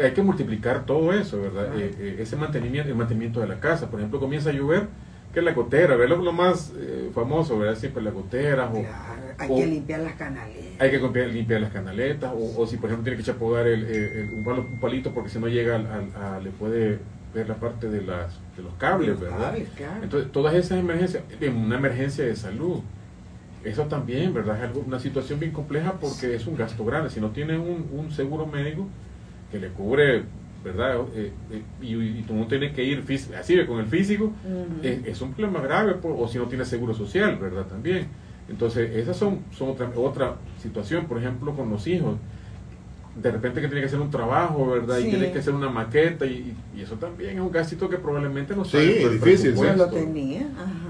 Hay 0.01 0.12
que 0.12 0.22
multiplicar 0.22 0.86
todo 0.86 1.13
eso, 1.13 1.41
¿verdad? 1.41 1.75
Eh, 1.79 1.96
eh, 1.98 2.15
ese 2.19 2.36
mantenimiento, 2.36 2.89
el 2.89 2.96
mantenimiento 2.96 3.39
de 3.39 3.48
la 3.48 3.60
casa, 3.60 3.89
por 3.89 4.00
ejemplo, 4.00 4.19
comienza 4.19 4.51
a 4.51 4.53
llover, 4.53 4.88
que 5.34 5.39
es 5.39 5.46
la 5.46 5.53
gotera, 5.53 5.96
¿verdad? 5.96 6.17
Lo, 6.17 6.31
más 6.31 6.72
eh, 6.77 7.10
famoso, 7.13 7.58
¿verdad? 7.58 7.75
Siempre 7.75 8.03
las 8.03 8.13
goteras, 8.13 8.69
o 8.72 8.81
Claro, 8.81 9.24
hay 9.39 9.51
o- 9.51 9.55
que 9.55 9.65
limpiar 9.65 10.00
las 10.01 10.13
canaletas. 10.13 10.79
hay 10.79 10.91
que 10.91 10.98
limpiar, 11.00 11.27
limpiar 11.29 11.62
las 11.62 11.72
canaletas, 11.72 12.31
o, 12.36 12.62
o 12.62 12.67
si 12.67 12.77
por 12.77 12.89
ejemplo 12.89 13.03
tiene 13.05 13.17
que 13.17 13.24
chapogar 13.24 13.65
el, 13.67 13.84
el- 13.86 14.29
un, 14.36 14.43
palo- 14.43 14.65
un 14.72 14.79
palito 14.79 15.12
porque 15.12 15.29
si 15.29 15.39
no 15.39 15.48
llega 15.48 15.75
a- 15.77 16.39
le 16.39 16.51
puede 16.51 17.00
ver 17.34 17.48
la 17.50 17.55
parte 17.55 17.89
de, 17.89 18.01
las, 18.03 18.39
de 18.58 18.63
los 18.63 18.74
cables, 18.75 19.19
¿verdad? 19.19 19.39
cables, 19.51 19.69
claro. 19.75 20.03
Entonces, 20.03 20.31
todas 20.31 20.53
esas 20.55 20.79
emergencias, 20.79 21.24
en 21.41 21.55
una 21.58 21.77
emergencia 21.77 22.25
de 22.25 22.36
salud, 22.36 22.81
eso 23.63 23.84
también, 23.86 24.34
¿verdad? 24.34 24.58
Es 24.58 24.63
algo- 24.63 24.84
una 24.86 25.00
situación 25.00 25.39
bien 25.39 25.51
compleja 25.51 25.93
porque 26.00 26.36
es 26.36 26.46
un 26.48 26.55
gasto 26.55 26.86
grande. 26.86 27.10
Si 27.10 27.19
no 27.19 27.29
tiene 27.31 27.58
un, 27.58 27.88
un 27.91 28.12
seguro 28.12 28.46
médico 28.48 28.88
que 29.51 29.59
le 29.59 29.69
cubre, 29.69 30.23
¿verdad? 30.63 30.97
Eh, 31.15 31.31
eh, 31.51 31.61
y, 31.81 31.95
y 31.95 32.23
tú 32.27 32.33
no 32.33 32.47
tienes 32.47 32.73
que 32.73 32.83
ir 32.83 33.03
así 33.39 33.65
con 33.65 33.79
el 33.79 33.85
físico, 33.87 34.31
es, 34.83 35.05
es 35.05 35.21
un 35.21 35.33
problema 35.33 35.61
grave, 35.61 35.93
por- 35.95 36.15
o 36.17 36.27
si 36.27 36.37
no 36.37 36.45
tiene 36.45 36.65
seguro 36.65 36.93
social, 36.93 37.37
¿verdad? 37.37 37.65
También. 37.65 38.07
Entonces, 38.49 38.95
esas 38.95 39.15
son, 39.15 39.39
son 39.51 39.69
otra, 39.69 39.89
otra 39.95 40.35
situación, 40.61 41.05
por 41.05 41.17
ejemplo, 41.19 41.55
con 41.55 41.69
los 41.69 41.85
hijos. 41.87 42.15
De 43.15 43.31
repente 43.31 43.59
que 43.59 43.67
tiene 43.67 43.81
que 43.81 43.87
hacer 43.87 43.99
un 43.99 44.11
trabajo, 44.11 44.67
¿verdad? 44.71 44.97
Sí. 44.99 45.07
Y 45.07 45.09
tiene 45.09 45.31
que 45.31 45.39
hacer 45.39 45.53
una 45.53 45.69
maqueta, 45.69 46.25
y, 46.25 46.55
y 46.75 46.81
eso 46.81 46.95
también 46.95 47.35
es 47.35 47.41
un 47.41 47.51
gastito 47.51 47.89
que 47.89 47.97
probablemente 47.97 48.55
no 48.55 48.63
Sí, 48.63 48.77
por 49.01 49.11
el 49.11 49.19
difícil, 49.19 49.51
sí. 49.51 49.57
Pues 49.57 49.77
lo 49.77 49.87
tenía. 49.89 50.47
Ajá, 50.57 50.88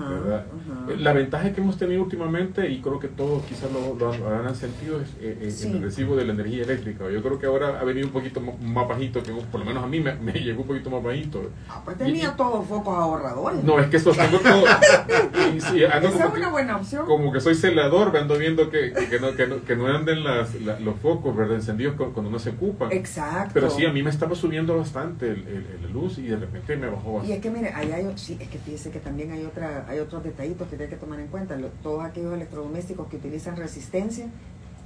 La 0.98 1.14
ventaja 1.14 1.54
que 1.54 1.62
hemos 1.62 1.78
tenido 1.78 2.04
últimamente, 2.04 2.70
y 2.70 2.82
creo 2.82 3.00
que 3.00 3.08
todos 3.08 3.44
quizás 3.46 3.70
lo, 3.72 3.96
lo 3.96 4.12
habrán 4.28 4.56
sentido, 4.56 5.00
es 5.02 5.10
eh, 5.22 5.38
eh, 5.42 5.52
Sí. 5.52 5.68
el 5.72 5.82
recibo 5.82 6.16
de 6.16 6.26
la 6.26 6.34
energía 6.34 6.64
eléctrica. 6.64 7.10
Yo 7.10 7.22
creo 7.22 7.40
que 7.40 7.46
ahora 7.46 7.80
ha 7.80 7.84
venido 7.84 8.08
un 8.08 8.14
poquito 8.14 8.42
más 8.42 8.88
bajito, 8.88 9.22
que 9.24 9.32
por 9.32 9.60
lo 9.60 9.66
menos 9.66 9.84
a 9.84 9.88
mí 9.88 10.00
me, 10.00 10.16
me 10.16 10.32
llegó 10.40 10.62
un 10.62 10.68
poquito 10.68 10.90
más 10.90 11.04
bajito. 11.04 11.50
Ah, 11.70 11.82
pues 11.86 11.98
tenía 11.98 12.30
Y- 12.34 12.38
todos 12.38 12.66
focos 12.68 12.96
ahorradores. 12.98 13.64
No, 13.64 13.80
es 13.80 13.88
que 13.88 13.98
estos 13.98 14.18
tengo 14.18 14.40
todo. 14.40 14.64
y 15.56 15.62
sí, 15.62 15.84
ando 15.86 16.08
Esa 16.10 16.12
como 16.18 16.26
es 16.28 16.34
que- 16.34 16.40
una 16.40 16.50
buena 16.50 16.78
opción. 16.78 17.06
como 17.06 17.32
que 17.32 17.40
soy 17.40 17.56
celador, 17.56 18.16
ando 18.18 18.38
viendo 18.38 18.70
que, 18.70 18.92
que, 19.10 19.20
no, 19.20 19.36
que, 19.36 19.48
no, 19.48 19.64
que 19.64 19.76
no 19.76 19.88
anden 19.88 20.24
las, 20.24 20.56
la- 20.62 20.80
los 20.80 20.96
focos 21.00 21.36
¿verdad? 21.36 21.56
encendidos 21.56 21.96
cu- 21.96 22.12
cuando 22.14 22.32
no 22.32 22.40
se 22.40 22.50
ocupan. 22.52 22.92
Exacto. 22.92 23.52
Pero 23.54 23.70
sí, 23.70 23.86
a 23.86 23.92
mí 23.94 24.02
me 24.04 24.10
estaba 24.10 24.36
subiendo 24.36 24.78
bastante 24.78 25.36
la 25.36 25.90
luz 25.92 26.18
y 26.18 26.24
de 26.24 26.38
repente 26.38 26.76
me 26.78 26.88
bajó 26.88 27.10
Y 27.10 27.14
bastante. 27.14 27.34
es 27.36 27.42
que 27.42 27.50
mire, 27.52 27.74
ahí 27.74 27.92
hay, 27.92 28.12
sí, 28.16 28.38
es 28.40 28.48
que 28.50 28.58
fíjese 28.58 28.92
que 28.92 29.00
también 29.00 29.32
hay 29.32 29.46
otra, 29.46 29.86
hay 29.88 29.99
otros 30.02 30.24
detallitos 30.24 30.68
que 30.68 30.78
tiene 30.78 30.90
que 30.90 30.98
tomar 30.98 31.20
en 31.20 31.28
cuenta. 31.28 31.58
Todos 31.84 32.04
aquellos 32.04 32.34
electrodomésticos 32.34 33.08
que 33.08 33.18
utilizan 33.18 33.56
resistencia, 33.56 34.28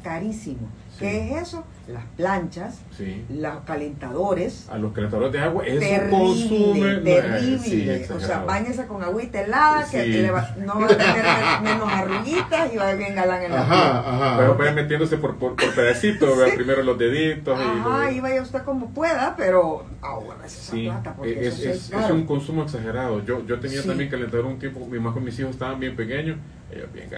carísimo. 0.04 0.68
Sí. 0.92 1.00
¿Qué 1.00 1.32
es 1.38 1.42
eso? 1.48 1.64
Las 1.88 2.04
planchas, 2.16 2.80
Sí. 2.96 3.26
los 3.30 3.56
calentadores. 3.66 4.70
A 4.70 4.78
los 4.78 4.94
calentadores 4.94 5.34
de 5.34 5.40
agua, 5.40 5.66
eso 5.66 5.80
terrible, 5.80 6.10
consume. 6.12 6.96
terrible. 6.98 7.60
sí, 7.60 7.90
o 8.14 8.20
sea, 8.20 8.44
bañese 8.46 8.86
con 8.86 9.04
agüita 9.04 9.42
helada, 9.42 9.86
que 9.90 10.06
le 10.06 10.32
va- 10.32 10.56
no 10.60 10.80
va 10.80 10.86
a 10.86 10.90
tener 10.90 11.24
men- 11.24 11.64
menos 11.64 11.92
arruguitas 11.92 12.74
y 12.74 12.78
va 12.78 12.88
a 12.88 12.92
ir 12.92 12.98
bien 13.00 13.16
galán 13.16 13.42
en 13.44 13.52
la 13.52 13.58
piel. 13.66 13.72
Ajá, 13.74 14.00
ajá. 14.00 14.38
Pero 14.38 14.56
vayan 14.56 14.76
metiéndose 14.76 15.18
por, 15.18 15.36
por, 15.38 15.56
por 15.56 15.74
pedacitos, 15.76 16.30
primero 16.56 16.84
los 16.84 16.98
deditos. 16.98 17.60
y 17.60 17.64
Ajá, 17.64 17.74
luego- 17.98 18.12
y 18.12 18.20
vaya 18.20 18.42
usted 18.44 18.62
como 18.62 18.92
pueda, 18.92 19.36
pero 19.36 19.84
ahorra 20.02 20.46
esa 20.46 20.72
Sí, 20.72 20.86
plata 20.86 21.16
porque 21.16 21.42
es, 21.42 21.48
eso 21.48 21.58
sí 21.58 21.68
es, 21.70 21.76
es 21.92 22.06
es 22.06 22.12
un 22.12 22.26
consumo 22.26 22.64
exagerado. 22.64 23.26
Yo, 23.26 23.44
yo 23.46 23.60
tenía 23.60 23.82
Sí. 23.82 23.88
también 23.88 24.10
calentador 24.12 24.46
un 24.46 24.60
tiempo, 24.60 24.86
mi 24.86 25.00
más 25.00 25.14
con 25.14 25.24
mis 25.24 25.38
hijos 25.40 25.52
estaban 25.52 25.80
bien 25.80 25.96
pequeños, 25.96 26.38
ellos 26.74 26.92
bien 26.94 27.10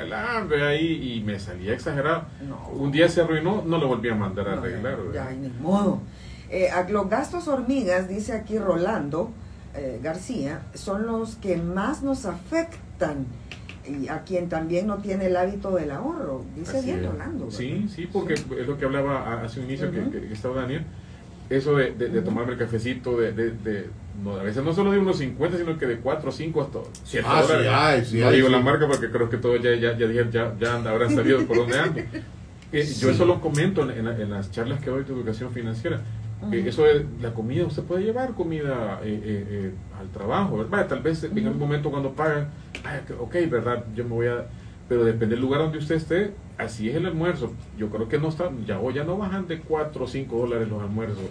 ve 0.47 0.63
ahí, 0.63 1.13
y 1.17 1.23
me 1.23 1.39
salía 1.39 1.73
exagerado. 1.73 2.25
No. 2.47 2.67
Un 2.69 2.91
día 2.91 3.09
se 3.09 3.21
arruinó, 3.21 3.63
no 3.65 3.77
lo 3.77 3.87
volví 3.87 4.09
a 4.09 4.15
mandar 4.15 4.47
a 4.49 4.55
No, 4.55 4.61
arreglar. 4.61 4.97
ya, 5.13 5.29
ni 5.31 5.49
modo. 5.61 5.99
Eh, 6.49 6.69
a- 6.69 6.87
los 6.89 7.09
gastos 7.09 7.47
hormigas, 7.47 8.07
dice 8.07 8.33
aquí 8.33 8.57
Rolando 8.59 9.31
eh, 9.73 9.99
García, 10.01 10.61
son 10.73 11.05
los 11.07 11.35
que 11.35 11.57
más 11.57 12.01
nos 12.03 12.25
afectan 12.25 13.25
y 13.87 14.07
a 14.07 14.21
quien 14.23 14.47
también 14.49 14.87
no 14.87 14.97
tiene 14.97 15.25
el 15.25 15.35
hábito 15.35 15.75
del 15.75 15.91
ahorro. 15.91 16.43
Dice 16.55 16.77
Así 16.77 16.85
bien 16.87 17.03
es. 17.03 17.11
Rolando. 17.11 17.51
Sí, 17.51 17.71
¿verdad? 17.73 17.87
sí, 17.93 18.09
porque 18.11 18.33
es 18.35 18.67
lo 18.67 18.77
que 18.77 18.85
hablaba 18.85 19.41
hace 19.43 19.59
un 19.59 19.65
inicio 19.65 19.91
que, 19.91 20.09
que 20.09 20.33
estaba 20.33 20.61
Daniel. 20.61 20.85
Eso 21.49 21.75
de, 21.75 21.91
de, 21.91 22.21
tomarme 22.21 22.53
el 22.53 22.57
cafecito, 22.57 23.17
de, 23.19 23.31
de, 23.31 23.51
de- 23.51 23.89
no, 24.23 24.35
a 24.35 24.43
veces 24.43 24.63
no 24.63 24.73
solo 24.73 24.91
de 24.91 24.97
unos 24.99 25.17
50, 25.19 25.57
sino 25.57 25.77
que 25.77 25.85
de 25.85 25.97
4 25.97 26.29
o 26.29 26.31
5 26.31 26.61
hasta 26.61 26.79
7 27.03 27.27
Ah, 27.29 27.43
sí, 27.45 27.53
dólares. 27.53 28.07
sí, 28.09 28.19
no 28.19 28.31
digo 28.31 28.47
sí. 28.47 28.53
la 28.53 28.59
marca 28.61 28.87
porque 28.87 29.09
creo 29.11 29.29
que 29.29 29.37
todos 29.37 29.61
ya, 29.61 29.75
ya, 29.75 29.95
ya, 29.97 30.07
dijeron, 30.07 30.31
ya, 30.31 30.55
ya 30.59 30.75
habrán 30.75 31.13
sabido 31.13 31.45
por 31.45 31.57
dónde 31.57 31.79
ando. 31.79 32.01
Eh, 32.71 32.83
Yo 32.99 33.09
eso 33.09 33.25
lo 33.25 33.39
comento 33.39 33.83
en, 33.83 33.91
en 33.99 34.05
la- 34.05 34.17
en 34.19 34.29
las 34.31 34.51
charlas 34.51 34.81
que 34.81 34.89
doy 34.89 35.03
de 35.03 35.13
educación 35.13 35.51
financiera. 35.51 36.01
que 36.51 36.59
Ujú. 36.59 36.67
eso 36.69 36.83
de 36.83 37.05
la 37.21 37.33
comida, 37.33 37.63
usted 37.65 37.83
puede 37.83 38.03
llevar 38.03 38.33
comida 38.33 38.99
eh, 39.03 39.21
eh, 39.23 39.45
eh, 39.49 39.71
al 39.97 40.09
trabajo, 40.09 40.57
¿verdad? 40.57 40.85
Tal 40.87 40.99
vez 41.01 41.23
en 41.23 41.37
algún 41.45 41.59
momento 41.59 41.89
cuando 41.89 42.11
pagan, 42.13 42.49
"Ay, 42.83 43.01
que- 43.07 43.13
ok, 43.13 43.33
¿verdad? 43.49 43.85
Yo 43.95 44.03
me 44.03 44.09
voy 44.09 44.27
a... 44.27 44.47
Pero 44.87 45.03
depende 45.03 45.35
del 45.35 45.41
lugar 45.41 45.61
donde 45.61 45.79
usted 45.79 45.95
esté, 45.95 46.31
así 46.57 46.89
es 46.89 46.95
el 46.95 47.05
almuerzo. 47.07 47.51
Yo 47.77 47.89
creo 47.89 48.07
que 48.07 48.19
no 48.19 48.29
está, 48.29 48.51
ya 48.67 48.79
hoy 48.79 48.93
ya 48.93 49.03
no 49.03 49.17
bajan 49.17 49.47
de 49.47 49.59
4 49.59 50.05
o 50.05 50.07
5 50.07 50.37
dólares 50.37 50.67
los 50.69 50.81
almuerzos. 50.81 51.23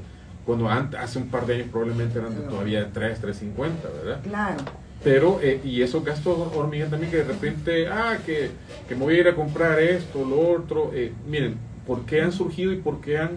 Cuando 0.45 0.69
antes, 0.69 0.99
hace 1.01 1.19
un 1.19 1.29
par 1.29 1.47
de 1.47 1.55
años 1.55 1.69
probablemente 1.71 2.19
eran 2.19 2.35
de 2.35 2.43
todavía 2.43 2.91
3, 2.93 3.23
3.50, 3.23 3.57
¿verdad? 4.03 4.21
Claro. 4.25 4.57
Pero, 5.03 5.39
eh, 5.43 5.61
y 5.65 5.83
esos 5.83 6.05
gastos 6.05 6.37
hormigas 6.55 6.91
también 6.91 7.11
que 7.11 7.19
de 7.19 7.25
repente, 7.25 7.89
ah, 7.89 8.19
que, 8.25 8.51
que 8.89 8.95
me 8.97 9.03
voy 9.05 9.15
a 9.17 9.21
ir 9.21 9.29
a 9.29 9.35
comprar 9.35 9.79
esto, 9.79 10.25
lo 10.25 10.51
otro. 10.51 10.91
eh, 10.95 11.13
miren, 11.29 11.57
¿por 11.87 12.05
qué 12.07 12.23
han 12.23 12.33
surgido 12.33 12.73
y 12.73 12.77
por 12.77 13.01
qué 13.01 13.19
han 13.19 13.33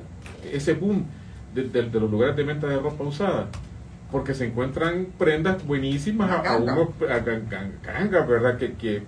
ese 0.52 0.74
boom 0.74 1.06
de, 1.54 1.64
de- 1.64 1.90
de 1.90 2.00
los 2.00 2.10
lugares 2.10 2.36
de 2.36 2.44
venta 2.44 2.68
de 2.68 2.78
ropa 2.80 3.04
usada? 3.04 3.48
Porque 4.12 4.34
se 4.34 4.46
encuentran 4.46 5.08
prendas 5.18 5.66
buenísimas 5.68 6.32
a, 6.32 6.40
a 6.54 6.58
unos 6.58 6.90
a 7.10 7.20
ganga, 7.20 8.22
¿verdad? 8.26 8.58
Que, 8.58 8.74
que 8.74 9.04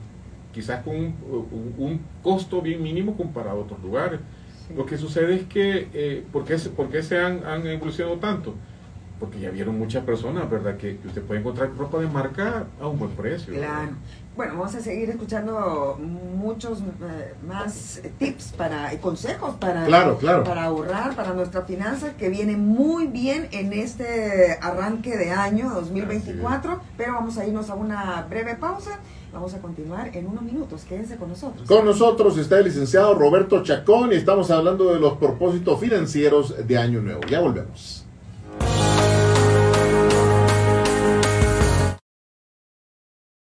quizás 0.53 0.83
con 0.83 0.95
un, 0.95 1.15
un- 1.51 1.75
un 1.77 2.01
costo 2.23 2.61
bien 2.61 2.81
mínimo 2.81 3.15
comparado 3.15 3.59
a 3.59 3.63
otros 3.63 3.81
lugares. 3.81 4.19
Sí. 4.67 4.73
Lo 4.75 4.85
que 4.85 4.97
sucede 4.97 5.35
es 5.35 5.43
que, 5.45 5.87
eh, 5.93 6.25
¿por 6.31 6.43
qué, 6.45 6.57
se- 6.59 6.69
por 6.69 6.89
qué 6.89 7.01
se 7.03 7.17
han, 7.19 7.43
han 7.45 7.65
evolucionado 7.67 8.17
tanto? 8.17 8.55
Porque 9.19 9.39
ya 9.39 9.49
vieron 9.49 9.77
muchas 9.77 10.03
personas, 10.05 10.49
¿verdad? 10.49 10.77
Que, 10.77 10.97
que 10.97 11.07
usted 11.09 11.21
puede 11.23 11.41
encontrar 11.41 11.69
ropa 11.77 11.99
de 11.99 12.07
marca 12.07 12.67
a 12.79 12.87
un 12.87 12.97
buen 12.97 13.11
precio. 13.11 13.53
¿verdad? 13.53 13.67
Claro. 13.67 13.91
Bueno, 14.37 14.53
vamos 14.53 14.73
a 14.75 14.79
seguir 14.79 15.09
escuchando 15.09 15.99
muchos 16.01 16.79
eh, 16.79 17.33
más 17.45 18.01
tips 18.17 18.53
para 18.53 18.89
consejos 19.01 19.55
para, 19.55 19.85
Claro, 19.85 20.17
claro. 20.17 20.45
para 20.45 20.63
ahorrar 20.63 21.13
para 21.17 21.33
nuestra 21.33 21.63
finanza 21.63 22.15
que 22.15 22.29
viene 22.29 22.55
muy 22.55 23.07
bien 23.07 23.49
en 23.51 23.73
este 23.73 24.57
arranque 24.61 25.17
de 25.17 25.31
año 25.31 25.69
2024, 25.71 26.79
pero 26.95 27.13
vamos 27.15 27.37
a 27.37 27.45
irnos 27.45 27.69
a 27.69 27.75
una 27.75 28.21
breve 28.29 28.55
pausa. 28.55 28.99
Vamos 29.31 29.53
a 29.53 29.61
continuar 29.61 30.09
en 30.15 30.27
unos 30.27 30.41
minutos. 30.41 30.83
Quédense 30.83 31.17
con 31.17 31.29
nosotros. 31.29 31.67
Con 31.67 31.85
nosotros 31.85 32.37
está 32.37 32.57
el 32.59 32.65
licenciado 32.65 33.13
Roberto 33.13 33.63
Chacón 33.63 34.11
y 34.11 34.15
estamos 34.15 34.49
hablando 34.49 34.93
de 34.93 34.99
los 34.99 35.13
propósitos 35.17 35.79
financieros 35.79 36.67
de 36.67 36.77
Año 36.77 37.01
Nuevo. 37.01 37.21
Ya 37.29 37.39
volvemos. 37.39 38.05